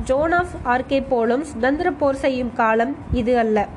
ஜோன் 0.07 0.31
ஆஃப் 0.31 0.53
ஆர்கே 0.65 1.03
போலும் 1.09 1.43
சுதந்திர 1.43 1.91
போர் 1.91 2.15
செய்யும் 2.15 2.51
காலம் 2.53 2.95
இது 3.11 3.37
அல்ல. 3.37 3.67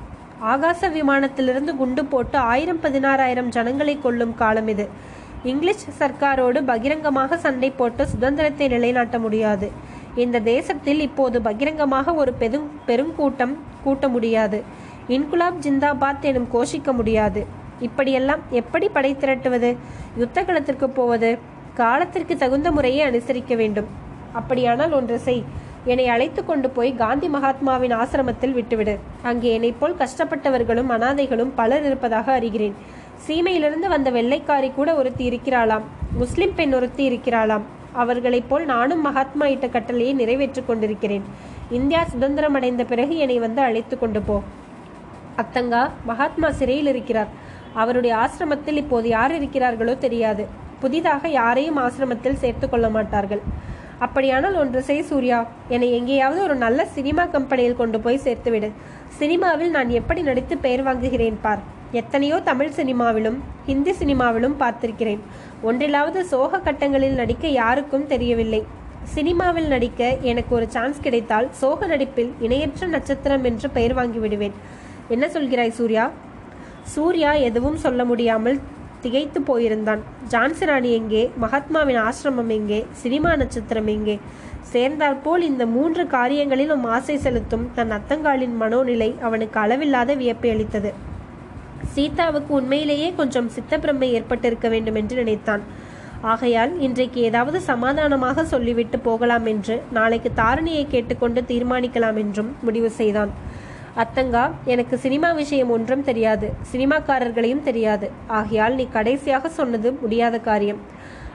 ஆகாச 0.45 0.89
விமானத்திலிருந்து 0.89 1.77
குண்டு 1.77 2.05
போட்டு 2.05 2.39
ஆயிரம் 2.39 2.81
பதினாறாயிரம் 2.83 3.47
ஜனங்களை 3.47 3.99
கொள்ளும் 4.03 4.35
காலம் 4.35 4.69
இது. 4.69 4.89
இங்கிலீஷ் 5.45 5.85
சர்க்காரோடு 5.99 6.61
பகிரங்கமாக 6.67 7.37
சண்டை 7.37 7.71
போட்டு 7.71 8.07
சுதந்திரத்தை 8.07 8.69
நிலைநாட்ட 8.69 9.19
முடியாது. 9.19 9.71
இந்த 10.15 10.41
தேசத்தில் 10.41 11.01
இப்போது 11.01 11.43
பகிரங்கமாக 11.43 12.15
ஒரு 12.15 12.33
பெரும் 12.33 12.69
பெருங்கூட்டம் 12.87 13.55
கூட்ட 13.83 14.09
முடியாது. 14.09 14.63
இன்குலாப் 15.09 15.63
ஜிந்தாபாத் 15.63 16.27
எனும் 16.31 16.49
கோஷிக்க 16.53 16.93
முடியாது. 16.93 17.47
இப்படியெல்லாம் 17.81 18.43
எப்படி 18.51 18.89
படை 18.89 19.17
திரட்டுவது? 19.21 19.77
யுத்த 20.17 20.43
களத்திற்கு 20.43 20.89
போவது? 20.91 21.39
காலத்திற்கு 21.75 22.37
தகுந்த 22.37 22.71
முறையை 22.71 23.03
அனுசரிக்க 23.11 23.57
வேண்டும். 23.57 23.89
அப்படியானால் 24.33 24.93
ஒன்று 24.93 25.19
செய். 25.19 25.45
என்னை 25.89 26.09
அழைத்து 26.09 26.45
கொண்டு 26.45 26.69
போய் 26.77 26.91
காந்தி 27.03 27.29
மகாத்மாவின் 27.29 27.95
ஆசிரமத்தில் 27.97 28.57
விட்டுவிடு. 28.59 28.95
அங்கே 29.23 29.53
என்னைப் 29.53 29.81
போல் 29.81 30.01
கஷ்டப்பட்டவர்களும் 30.03 30.93
அனாதைகளும் 30.97 31.51
பலர் 31.55 31.85
இருப்பதாக 31.85 32.39
அறிகிறேன். 32.41 32.77
சீமையிலிருந்து 33.27 33.89
வந்த 33.89 34.11
வெள்ளைக்காரி 34.11 34.69
கூட 34.75 34.95
ஒருத்தி 34.95 35.25
இருக்கிறாளாம். 35.31 35.87
முஸ்லிம் 36.13 36.55
பெண் 36.55 36.73
ஒருத்தி 36.73 37.05
இருக்கிறாளாம். 37.11 37.67
அவர்களைப் 37.93 38.49
போல் 38.49 38.65
நானும் 38.65 39.03
மகாத்மா 39.03 39.47
இட்ட 39.47 39.69
கட்டளையை 39.69 40.13
நிறைவேற்றிக் 40.13 40.67
கொண்டிருக்கிறேன். 40.67 41.25
இந்தியா 41.71 42.05
சுதந்திரம் 42.05 42.55
அடைந்த 42.55 42.85
பிறகு 42.85 43.17
என்னை 43.17 43.39
வந்து 43.39 43.63
அழைத்து 43.63 43.99
கொண்டு 43.99 44.23
போ. 44.23 44.43
அத்தங்கா 45.37 45.83
மகாத்மா 46.07 46.51
சிறையில் 46.51 46.91
இருக்கிறார். 46.95 47.33
அவருடைய 47.75 48.15
ஆசிரமத்தில் 48.17 48.81
இப்போது 48.83 49.09
யார் 49.09 49.33
இருக்கிறார்களோ 49.33 49.99
தெரியாது. 49.99 50.47
புதிதாக 50.81 51.29
யாரையும் 51.29 51.79
ஆசிரமத்தில் 51.79 52.41
சேர்த்து 52.43 52.69
கொள்ள 52.69 52.89
மாட்டார்கள். 52.89 53.43
அப்படியானால் 54.05 54.57
ஒன்று 54.63 54.81
செய் 54.89 55.09
சூர்யா. 55.09 55.39
என்னை 55.75 55.89
எங்கேயாவது 55.99 56.41
ஒரு 56.43 56.57
நல்ல 56.65 56.81
சினிமா 56.97 57.25
கம்பெனியில் 57.35 57.81
கொண்டு 57.81 58.01
போய் 58.01 58.25
சேர்த்துவிடு. 58.25 58.69
சினிமாவில் 59.21 59.75
நான் 59.77 59.91
எப்படி 60.01 60.23
நடித்து 60.23 60.57
பெயர் 60.65 60.85
வாங்குகிறேன் 60.89 61.39
பார். 61.43 61.63
எத்தனையோ 62.01 62.37
தமிழ் 62.51 62.75
சினிமாவிலும் 62.77 63.39
ஹிந்தி 63.67 63.93
சினிமாவிலும் 64.01 64.57
பார்த்திருக்கிறேன். 64.63 65.23
ஒன்றிலாவது 65.63 66.23
சோக 66.33 66.61
கட்டங்களில் 66.67 67.19
நடிக்க 67.21 67.49
யாருக்கும் 67.49 68.07
தெரியவில்லை. 68.07 68.63
சினிமாவில் 69.15 69.69
நடிக்க 69.75 70.17
எனக்கு 70.31 70.53
ஒரு 70.55 70.67
சான்ஸ் 70.69 71.05
கிடைத்தால் 71.05 71.47
சோக 71.61 71.87
நடிப்பில் 71.87 72.33
இணையற்ற 72.47 72.87
நட்சத்திரம் 72.87 73.45
என்று 73.45 73.69
பெயர் 73.77 73.97
வாங்கிவிடுவேன் 73.99 74.57
என்ன 75.09 75.27
சொல்கிறாய் 75.27 75.77
சூர்யா? 75.79 76.05
சூர்யா 76.95 77.31
எதுவும் 77.49 77.79
சொல்ல 77.85 78.05
முடியாமல் 78.05 78.59
திகைத்து 79.01 79.41
போயிருந்தான். 79.41 80.03
ஜான்சி 80.31 80.65
ராணி 80.65 80.93
எங்கே? 80.93 81.31
மகாத்மாவின் 81.41 82.01
ஆசிரமம் 82.03 82.53
எங்கே? 82.59 82.87
சினிமா 82.93 83.35
நட்சத்திரம் 83.37 83.87
எங்கே? 83.87 84.19
சேர்ந்தாற்போல் 84.73 85.43
இந்த 85.43 85.67
மூன்று 85.67 86.05
காரியங்களிலும் 86.05 86.87
ஆசை 86.87 87.17
செலுத்தும் 87.17 87.69
தன் 87.75 87.91
அத்தங்காலின் 87.91 88.57
மனோநிலை 88.61 89.11
அவனுக்கு 89.21 89.61
அளவில்லாத 89.61 90.15
வியப்பை 90.15 90.51
அளித்தது. 90.51 90.93
சீதாவுக்கு 91.95 92.55
உண்மையிலேயே 92.55 93.13
கொஞ்சம் 93.17 93.51
சித்தப்பிரமை 93.51 94.09
ஏற்பட்டிருக்க 94.19 94.69
வேண்டும் 94.69 94.95
என்று 94.95 95.17
நினைத்தான். 95.17 95.63
ஆகையால் 96.21 96.81
இன்றைக்கு 96.81 97.21
ஏதாவது 97.21 97.61
சமாதானமாக 97.61 98.45
சொல்லிவிட்டு 98.45 98.99
போகலாம் 98.99 99.47
என்று 99.47 99.83
நாளைக்கு 99.93 100.31
தாரணியை 100.37 100.87
கேட்டுக்கொண்டு 100.89 101.41
தீர்மானிக்கலாம் 101.49 102.17
என்றும் 102.17 102.57
முடிவு 102.61 102.91
செய்தான். 102.91 103.33
அத்தங்கா 104.03 104.43
எனக்கு 104.65 104.97
சினிமா 104.99 105.29
விஷயம் 105.33 105.71
ஒன்றும் 105.71 106.05
தெரியாது. 106.05 106.49
சினிமாக்காரர்களையும் 106.73 107.63
தெரியாது. 107.63 108.11
ஆகையால் 108.27 108.75
நீ 108.75 108.85
கடைசியாக 108.89 109.49
சொன்னது 109.49 109.89
முடியாத 109.93 110.39
காரியம். 110.41 110.81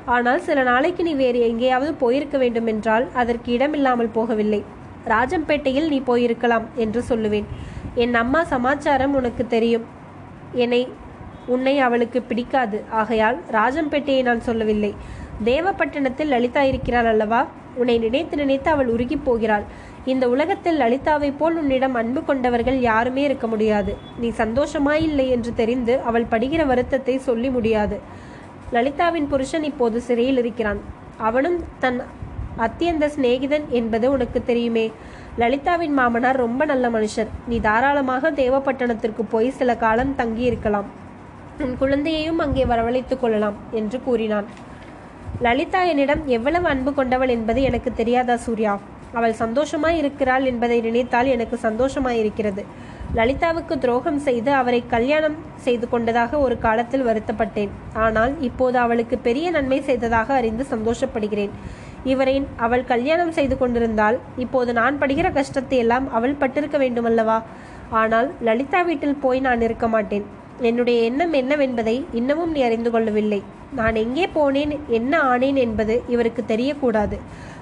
ஆனால் 0.05 0.39
சில 0.39 0.63
நாளைக்கு 0.63 1.03
நீ 1.03 1.13
வேறு 1.13 1.39
எங்கேயாவது 1.39 1.93
போயிருக்க 1.93 2.37
வேண்டும் 2.37 2.67
என்றால் 2.67 3.05
அதற்கு 3.13 3.51
இடமில்லாமல் 3.51 4.13
போகவில்லை. 4.15 4.61
ராஜம்பேட்டையில் 5.07 5.87
நீ 5.87 5.99
போயிருக்கலாம் 6.07 6.67
என்று 6.75 7.03
சொல்லுவேன். 7.09 7.47
என் 7.95 8.13
அம்மா 8.13 8.43
சமாச்சாரம் 8.43 9.15
உனக்கு 9.15 9.45
தெரியும். 9.47 9.85
என்னை 10.53 10.81
உன்னை 11.47 11.79
அவளுக்கு 11.79 12.21
பிடிக்காது. 12.21 12.83
ஆகையால் 12.89 13.39
ராஜம்பேட்டையை 13.51 14.21
நான் 14.21 14.41
சொல்லவில்லை. 14.41 14.93
தேவப்பட்டினத்தில் 15.45 16.31
லலிதா 16.33 16.61
இருக்கிறாள் 16.61 17.05
அல்லவா? 17.05 17.41
உன்னை 17.75 17.97
நினைத்து 17.97 18.35
நினைத்து 18.37 18.69
அவள் 18.71 18.87
உருகிப் 18.87 19.25
போகிறாள். 19.25 19.65
இந்த 20.11 20.25
உலகத்தில் 20.29 20.79
லலிதாவை 20.79 21.33
போல் 21.37 21.57
உன்னிடம் 21.57 21.93
அன்பு 21.93 22.21
கொண்டவர்கள் 22.23 22.79
யாருமே 22.79 23.21
இருக்க 23.21 23.47
முடியாது. 23.47 23.91
நீ 24.19 24.29
சந்தோஷமாயில்லை 24.37 25.27
என்று 25.29 25.51
தெரிந்து 25.53 25.93
அவள் 26.09 26.31
படுகிற 26.33 26.65
வருத்தத்தை 26.65 27.17
சொல்லி 27.17 27.49
முடியாது. 27.49 27.99
லலிதாவின் 28.71 29.27
புருஷன் 29.27 29.63
இப்போது 29.63 30.01
சிறையில் 30.01 30.37
இருக்கிறான். 30.37 30.79
அவனும் 31.17 31.57
தன் 31.79 31.99
அத்தியந்த 32.57 33.05
சிநேகிதன் 33.15 33.67
என்பது 33.69 34.11
உனக்கு 34.11 34.43
தெரியுமே. 34.43 34.91
லலிதாவின் 35.37 35.95
மாமனார் 35.99 36.35
ரொம்ப 36.35 36.65
நல்ல 36.65 36.89
மனுஷர். 36.89 37.29
நீ 37.47 37.59
தாராளமாக 37.59 38.31
தேவப்பட்டணத்திற்கு 38.31 39.23
போய் 39.29 39.49
சில 39.59 39.75
காலம் 39.75 40.15
தங்கி 40.15 40.43
இருக்கலாம் 40.43 40.89
உன் 41.59 41.75
குழந்தையையும் 41.79 42.39
அங்கே 42.39 42.65
வரவழைத்துக் 42.65 43.19
கொள்ளலாம் 43.19 43.57
என்று 43.71 43.99
கூறினான். 44.03 44.47
லலிதா 45.41 45.81
என்னிடம் 45.83 46.23
எவ்வளவு 46.37 46.67
அன்பு 46.67 46.93
கொண்டவள் 46.93 47.29
என்பது 47.29 47.61
எனக்கு 47.61 47.91
தெரியாதா 47.93 48.35
சூர்யா? 48.35 48.73
அவள் 49.17 49.35
சந்தோஷமாய் 49.43 49.99
இருக்கிறாள் 50.01 50.45
என்பதை 50.51 50.77
நினைத்தால் 50.87 51.29
எனக்கு 51.35 51.57
சந்தோஷமாய் 51.67 52.19
இருக்கிறது. 52.23 52.63
லலிதாவுக்கு 53.17 53.75
துரோகம் 53.83 54.19
செய்து 54.27 54.51
அவரை 54.59 54.79
கல்யாணம் 54.93 55.37
செய்து 55.65 55.87
கொண்டதாக 55.89 56.39
ஒரு 56.45 56.55
காலத்தில் 56.65 57.07
வருத்தப்பட்டேன். 57.09 57.71
ஆனால் 58.05 58.33
இப்போது 58.49 58.77
அவளுக்கு 58.83 59.17
பெரிய 59.27 59.47
நன்மை 59.57 59.79
செய்ததாக 59.89 60.29
அறிந்து 60.39 60.65
சந்தோஷப்படுகிறேன். 60.73 61.53
இவரை 62.13 62.35
அவள் 62.65 62.85
கல்யாணம் 62.93 63.35
செய்து 63.37 63.57
கொண்டிருந்தால் 63.57 64.17
இப்போது 64.45 64.71
நான் 64.79 64.97
படுகிற 65.01 65.27
கஷ்டத்தை 65.39 65.77
எல்லாம் 65.83 66.07
அவள் 66.19 66.39
பட்டிருக்க 66.41 66.77
வேண்டுமல்லவா? 66.85 67.37
ஆனால் 68.01 68.29
லலிதா 68.47 68.81
வீட்டில் 68.89 69.21
போய் 69.25 69.45
நான் 69.47 69.65
இருக்க 69.67 69.87
மாட்டேன். 69.95 70.25
என்னுடைய 70.69 70.97
எண்ணம் 71.09 71.33
என்னவென்பதை 71.39 71.95
இன்னமும் 72.19 72.51
நீ 72.55 72.61
அறிந்து 72.67 72.89
கொள்ளவில்லை. 72.95 73.39
நான் 73.79 73.95
எங்கே 74.01 74.25
போனேன் 74.35 74.73
என்ன 74.97 75.13
ஆனேன் 75.31 75.59
என்பது 75.65 75.95
இவருக்கு 76.13 76.41
தெரியக்கூடாது. 76.51 77.17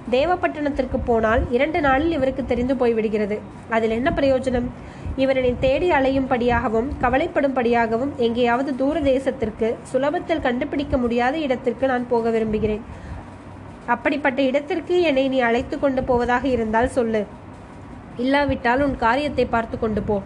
தேவப்பட்டணத்திற்கு 0.10 0.98
போனால் 1.06 1.42
இரண்டு 1.52 1.82
நாளில் 1.82 2.12
இவருக்கு 2.12 2.46
தெரிந்து 2.46 2.74
போய்விடுகிறது. 2.74 3.40
அதில் 3.70 3.90
என்ன 3.90 4.14
பிரயோஜனம்? 4.16 4.68
இவரனை 5.18 5.56
தேடி 5.60 5.90
அலையும்படியாகவும் 5.92 6.90
கவலைப்படும்படியாகவும் 7.02 8.16
எங்கேயாவது 8.16 8.76
தூர 8.76 9.00
தேசத்திற்கு 9.00 9.76
சுலபத்தில் 9.94 10.42
கண்டுபிடிக்க 10.42 10.98
முடியாத 10.98 11.38
இடத்திற்கு 11.38 11.88
நான் 11.88 12.08
போக 12.08 12.30
விரும்புகிறேன். 12.30 12.82
அப்படிப்பட்ட 13.86 14.42
இடத்திற்கு 14.42 15.02
என்னை 15.02 15.30
நீ 15.30 15.40
அழைத்து 15.40 15.80
கொண்டு 15.80 16.04
போவதாக 16.04 16.48
இருந்தால் 16.48 16.88
சொல்லு. 16.88 17.26
இல்லாவிட்டால் 18.18 18.82
உன் 18.82 18.98
காரியத்தை 18.98 19.46
பார்த்து 19.46 19.80
கொண்டு 19.80 20.02
போ. 20.02 20.22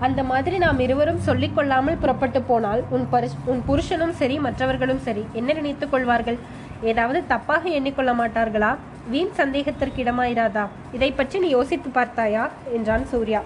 அந்த 0.00 0.22
மாதிரி 0.22 0.56
நாம் 0.58 0.78
இருவரும் 0.78 1.22
சொல்லிக்கொள்ளாமல் 1.26 2.00
புறப்பட்டு 2.00 2.42
போனால் 2.42 2.82
உன் 2.90 3.06
பரிஷ் 3.12 3.36
உன் 3.44 3.62
புருஷனும் 3.68 4.12
சரி 4.20 4.38
மற்றவர்களும் 4.38 4.98
சரி 4.98 5.26
என்ன 5.32 5.52
நினைத்துக் 5.52 5.90
கொள்வார்கள்? 5.90 6.38
ஏதாவது 6.82 7.22
தப்பாக 7.28 7.62
எண்ணிக்கொள்ள 7.78 8.12
மாட்டார்களா? 8.20 8.76
வீண் 9.10 9.32
சந்தேகத்திற்கு 9.32 10.04
இடமாயிராதா? 10.04 10.64
இதை 10.92 11.12
பற்றி 11.12 11.38
நீ 11.38 11.48
யோசித்து 11.48 11.88
பார்த்தாயா? 11.88 12.50
என்றான் 12.72 13.06
சூர்யா. 13.06 13.42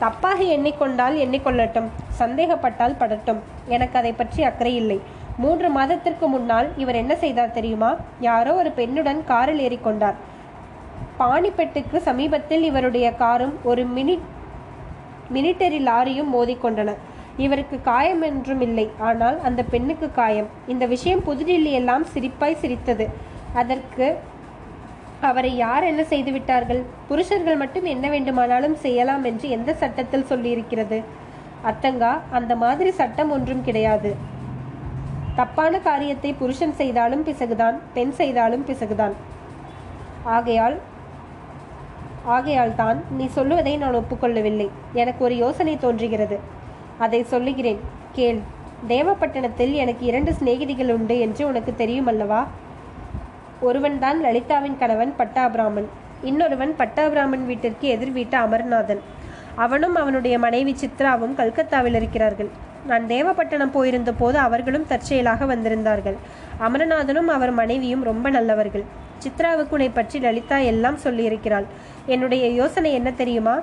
தப்பாக 0.00 0.38
எண்ணிக்கொண்டால் 0.56 1.16
எண்ணிக்கொள்ளட்டும் 1.24 1.88
சந்தேகப்பட்டால் 2.20 2.98
படட்டும். 2.98 3.40
எனக்கு 3.68 3.98
அதை 3.98 4.12
பற்றி 4.12 4.42
அக்கறை 4.42 4.74
இல்லை. 4.74 5.00
மூன்று 5.36 5.70
மாதத்திற்கு 5.70 6.28
முன்னால் 6.28 6.68
இவர் 6.76 6.94
என்ன 6.94 7.16
செய்தார் 7.16 7.52
தெரியுமா? 7.52 7.96
யாரோ 8.20 8.54
ஒரு 8.54 8.72
பெண்ணுடன் 8.76 9.24
காரில் 9.24 9.62
ஏறிக்கொண்டார். 9.68 10.14
பாணிப்பெட்டுக்கு 11.18 11.96
சமீபத்தில் 11.96 12.62
இவருடைய 12.62 13.14
காரும் 13.14 13.54
ஒரு 13.62 13.84
மினி 13.84 14.18
மினிட்டரி 15.34 15.78
லாரியும் 15.90 16.32
மோதிக்கொண்டன. 16.36 16.90
இவருக்கு 17.44 17.76
காயம் 17.82 18.22
என்றும் 18.28 18.62
இல்லை. 18.66 18.86
ஆனால் 19.08 19.36
அந்த 19.48 19.60
பெண்ணுக்கு 19.72 20.08
காயம். 20.20 20.48
இந்த 20.72 20.84
விஷயம் 20.94 21.24
புதுடில்லி 21.28 21.72
எல்லாம் 21.80 22.06
சிரிப்பாய் 22.14 22.60
சிரித்தது. 22.62 23.06
அதற்கு 23.60 24.06
அவரை 25.28 25.52
யார் 25.56 25.84
என்ன 25.90 26.02
செய்து 26.10 26.30
விட்டார்கள்? 26.32 26.82
புருஷர்கள் 27.08 27.60
மட்டும் 27.62 27.86
என்ன 27.94 28.08
வேண்டுமானாலும் 28.08 28.76
செய்யலாம் 28.84 29.24
என்று 29.24 29.46
எந்த 29.56 29.70
சட்டத்தில் 29.82 30.28
சொல்லியிருக்கிறது? 30.30 30.98
அத்தங்கா 31.70 32.12
அந்த 32.38 32.52
மாதிரி 32.64 32.90
சட்டம் 32.90 33.30
ஒன்றும் 33.36 33.64
கிடையாது. 33.68 34.10
தப்பான 35.38 35.78
காரியத்தை 35.78 36.30
புருஷன் 36.34 36.76
செய்தாலும் 36.80 37.24
பிசகுதான் 37.26 37.76
பெண் 37.96 38.14
செய்தாலும் 38.20 38.64
பிசகுதான். 38.68 39.16
ஆகையால் 40.36 40.76
ஆகையால் 42.34 42.78
தான் 42.82 42.98
நீ 43.18 43.26
சொல்லுவதை 43.36 43.74
நான் 43.82 43.98
ஒப்புக்கொள்ளவில்லை. 44.00 44.68
எனக்கு 44.92 45.20
ஒரு 45.24 45.36
யோசனை 45.36 45.74
தோன்றுகிறது. 45.84 46.38
அதை 47.04 47.20
சொல்லுகிறேன். 47.32 47.80
கேள். 48.16 48.40
தேவப்பட்டணத்தில் 48.88 49.72
எனக்கு 49.82 50.04
இரண்டு 50.10 50.32
சிநேகிதிகள் 50.32 50.92
உண்டு 50.96 51.14
என்று 51.26 51.42
உனக்கு 51.46 51.72
தெரியும் 51.74 52.06
அல்லவா 52.06 52.40
ஒருவன்தான் 53.68 54.18
லலிதாவின் 54.24 54.76
கணவன் 54.78 55.12
பட்டாபிராமன். 55.18 55.88
இன்னொருவன் 56.22 56.72
பட்டாபிராமன் 56.80 57.44
வீட்டிற்கு 57.46 57.86
எதிர் 57.88 58.12
வீட்டு 58.12 58.36
அமர்நாதன். 58.38 59.02
அவனும் 59.64 59.96
அவனுடைய 60.02 60.34
மனைவி 60.44 60.72
சித்ராவும் 60.82 61.34
கல்கத்தாவில் 61.34 61.94
இருக்கிறார்கள். 61.94 62.50
நான் 62.86 63.04
தேவப்பட்டணம் 63.06 63.74
போயிருந்த 63.76 64.10
போது 64.12 64.36
அவர்களும் 64.38 64.86
தற்செயலாக 64.86 65.46
வந்திருந்தார்கள். 65.46 66.16
அமரநாதனும் 66.66 67.30
அவர் 67.36 67.52
மனைவியும் 67.60 68.06
ரொம்ப 68.10 68.30
நல்லவர்கள். 68.30 68.84
சித்ராவுக்கு 69.24 69.74
உன்னை 69.76 69.90
பற்றி 69.90 70.18
லலிதா 70.26 70.58
எல்லாம் 70.72 70.98
சொல்லியிருக்கிறாள். 71.04 71.66
என்னுடைய 72.14 72.44
யோசனை 72.60 72.90
என்ன 72.92 73.10
தெரியுமா? 73.12 73.56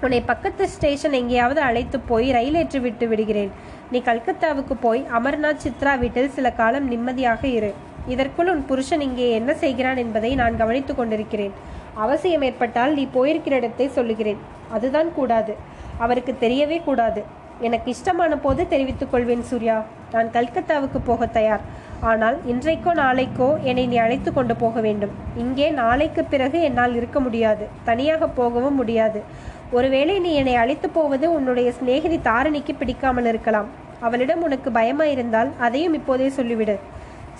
உன்னை 0.00 0.20
பக்கத்து 0.20 0.64
ஸ்டேஷன் 0.68 1.12
எங்கேயாவது 1.12 1.60
அழைத்து 1.60 1.98
போய் 2.10 2.26
ரயில் 2.30 2.54
ஏற்றி 2.54 2.78
விட்டு 2.78 3.06
விடுகிறேன். 3.08 3.52
நீ 3.90 3.98
கல்கத்தாவுக்கு 4.04 4.74
போய் 4.80 5.00
அமர்நாத் 5.18 5.62
சித்ரா 5.64 5.92
வீட்டில் 5.98 6.34
சில 6.36 6.50
காலம் 6.60 6.88
நிம்மதியாக 6.88 7.42
இரு. 7.58 7.70
இதற்குள் 8.08 8.50
உன் 8.50 8.66
புருஷன் 8.66 9.00
இங்கே 9.00 9.30
என்ன 9.30 9.54
செய்கிறான் 9.54 9.96
என்பதை 9.96 10.34
நான் 10.34 10.56
கவனித்துக் 10.56 10.96
கொண்டிருக்கிறேன். 10.96 11.54
அவசியம் 11.94 12.42
ஏற்பட்டால் 12.42 12.94
நீ 12.94 13.04
போயிருக்கிற 13.14 13.56
இடத்தை 13.60 13.88
சொல்லுகிறேன். 13.88 14.40
அதுதான் 14.70 15.10
கூடாது. 15.14 15.54
அவருக்கு 15.98 16.34
தெரியவே 16.40 16.78
கூடாது. 16.84 17.22
எனக்கு 17.60 17.88
இஷ்டமான 17.90 18.36
போது 18.42 18.68
தெரிவித்துக் 18.68 19.10
கொள்வேன் 19.10 19.44
சூர்யா. 19.50 19.76
நான் 20.12 20.30
கல்கத்தாவுக்கு 20.32 20.98
போக 21.04 21.26
தயார். 21.26 21.64
ஆனால் 22.08 22.36
இன்றைக்கோ 22.52 22.92
நாளைக்கோ 23.02 23.62
என்னை 23.62 23.86
நீ 23.86 23.96
அழைத்து 23.96 24.32
கொண்டு 24.32 24.56
போக 24.56 24.80
வேண்டும். 24.80 25.12
இங்கே 25.36 25.70
நாளைக்கு 25.70 26.24
பிறகு 26.24 26.60
என்னால் 26.60 26.94
இருக்க 26.94 27.20
முடியாது. 27.20 27.68
தனியாக 27.84 28.28
போகவும் 28.28 28.74
முடியாது. 28.74 29.22
ஒருவேளை 29.70 30.20
நீ 30.20 30.32
என்னை 30.34 30.54
அழைத்து 30.54 30.88
போவது 30.90 31.32
உன்னுடைய 31.32 31.72
சிநேகிதி 31.78 32.18
தாரணிக்கு 32.28 32.74
பிடிக்காமல் 32.80 33.24
இருக்கலாம். 33.24 33.68
அவளிடம் 34.00 34.42
உனக்கு 34.42 34.70
பயமாயிருந்தால் 34.70 35.50
அதையும் 35.58 35.92
இப்போதே 35.92 36.28
சொல்லிவிடு. 36.38 36.76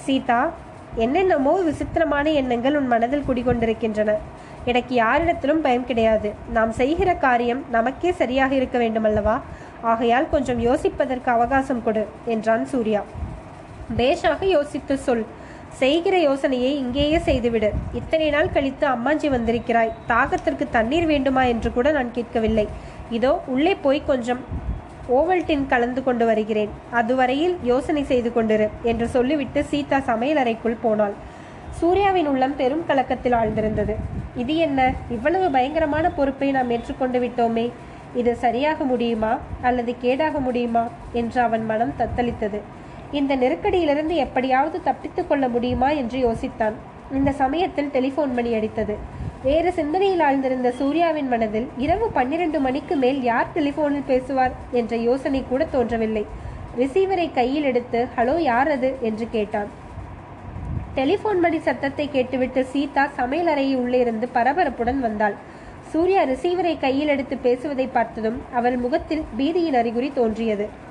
சீதா 0.07 0.41
என்னென்னமோ 1.05 1.53
விசித்திரமான 1.69 2.31
எண்ணங்கள் 2.31 2.77
உன் 2.77 2.87
மனதில் 2.87 3.27
குடிகொண்டிருக்கின்றன. 3.29 4.13
எனக்கு 4.65 4.95
யாரிடத்திலும் 4.95 5.63
பயம் 5.67 5.87
கிடையாது. 5.91 6.35
நாம் 6.53 6.73
செய்கிற 6.73 7.15
காரியம் 7.15 7.63
நமக்கே 7.71 8.13
சரியாக 8.13 8.55
இருக்க 8.55 8.79
வேண்டுமல்லவா? 8.79 9.37
ஆகையால் 9.83 10.33
கொஞ்சம் 10.35 10.59
யோசிப்பதற்கு 10.59 11.31
அவகாசம் 11.37 11.85
கொடு 11.89 12.07
என்றான் 12.25 12.67
சூர்யா. 12.73 13.03
பேஷாக 13.95 14.45
யோசித்து 14.45 14.99
சொல். 14.99 15.27
செய்கிற 15.73 16.19
யோசனையை 16.19 16.77
இங்கேயே 16.77 17.19
செய்துவிடு. 17.19 17.73
இத்தனை 17.93 18.31
நாள் 18.31 18.53
கழித்து 18.53 18.87
அம்மாஞ்சி 18.87 19.29
வந்திருக்கிறாய். 19.29 19.93
தாகத்திற்கு 20.09 20.67
தண்ணீர் 20.71 21.07
வேண்டுமா 21.07 21.45
என்று 21.45 21.73
கூட 21.73 21.91
நான் 21.91 22.13
கேட்கவில்லை. 22.13 22.69
இதோ 23.11 23.41
உள்ளே 23.47 23.75
போய் 23.75 24.03
கொஞ்சம் 24.07 24.39
ஓவல்டின் 25.09 25.67
கலந்து 25.67 26.03
கொண்டு 26.03 26.27
வருகிறேன். 26.27 26.69
அதுவரையில் 26.91 27.57
யோசனை 27.63 28.05
செய்து 28.05 28.33
கொண்டிரு 28.33 28.69
என்று 28.83 29.09
சொல்லிவிட்டு 29.09 29.65
சீதா 29.65 29.99
சமையலறைக்குள் 29.99 30.83
போனாள். 30.83 31.13
சூர்யாவின் 31.71 32.27
உள்ளம் 32.27 32.57
பெரும் 32.57 32.87
கலக்கத்தில் 32.87 33.33
ஆழ்ந்திருந்தது. 33.33 33.95
இது 34.37 34.57
என்ன? 34.57 34.93
இவ்வளவு 35.09 35.51
பயங்கரமான 35.51 36.11
பொறுப்பை 36.11 36.51
நாம் 36.51 36.71
ஏற்றுக்கொண்டு 36.71 37.19
விட்டோமே. 37.19 37.71
இது 38.15 38.37
சரியாக 38.37 38.85
முடியுமா? 38.85 39.39
அல்லது 39.63 39.95
கேடாக 40.03 40.41
முடியுமா? 40.41 40.89
என்று 41.13 41.41
அவன் 41.41 41.65
மனம் 41.67 41.95
தத்தளித்தது. 41.99 42.61
இந்த 43.13 43.37
நெருக்கடியிலிருந்து 43.37 44.15
எப்படியாவது 44.15 44.83
தப்பித்துக் 44.83 45.29
கொள்ள 45.29 45.49
முடியுமா 45.49 45.91
என்று 45.91 46.31
யோசித்தான். 46.31 46.73
இந்த 47.13 47.33
சமயத்தில் 47.33 47.91
டெலிபோன் 47.91 48.35
மணி 48.35 48.53
அடித்தது. 48.53 48.95
வேறு 49.43 49.73
சிந்தனையில் 49.73 50.21
ஆழ்ந்திருந்த 50.21 50.71
சூர்யாவின் 50.71 51.29
மனதில் 51.29 51.69
இரவு 51.79 52.11
பன்னிரண்டு 52.11 52.61
மணிக்கு 52.61 52.97
மேல் 52.97 53.23
யார் 53.23 53.47
டெலிபோனில் 53.55 54.03
பேசுவார் 54.07 54.53
என்ற 54.73 54.97
யோசனை 54.97 55.45
கூட 55.49 55.65
தோன்றவில்லை. 55.65 56.27
ரிசீவரை 56.79 57.31
கையில் 57.35 57.63
எடுத்து 57.63 58.07
ஹலோ 58.17 58.39
யார் 58.39 58.71
அது? 58.71 58.97
என்று 59.01 59.29
கேட்டான். 59.31 59.67
டெலிபோன் 60.95 61.41
மணி 61.41 61.59
சத்தத்தை 61.59 62.09
கேட்டுவிட்டு 62.13 62.65
சீதா 62.65 63.11
சமையலறையை 63.17 63.77
உள்ளே 63.77 63.99
இருந்து 63.99 64.29
பரபரப்புடன் 64.35 64.99
வந்தாள். 64.99 65.35
சூர்யா 65.83 66.23
ரிசீவரை 66.23 66.81
கையில் 66.81 67.09
எடுத்து 67.09 67.37
பேசுவதை 67.37 67.87
பார்த்ததும் 67.87 68.43
அவள் 68.53 68.77
முகத்தில் 68.77 69.25
பீதியின் 69.39 69.75
அறிகுறி 69.75 70.13
தோன்றியது. 70.15 70.85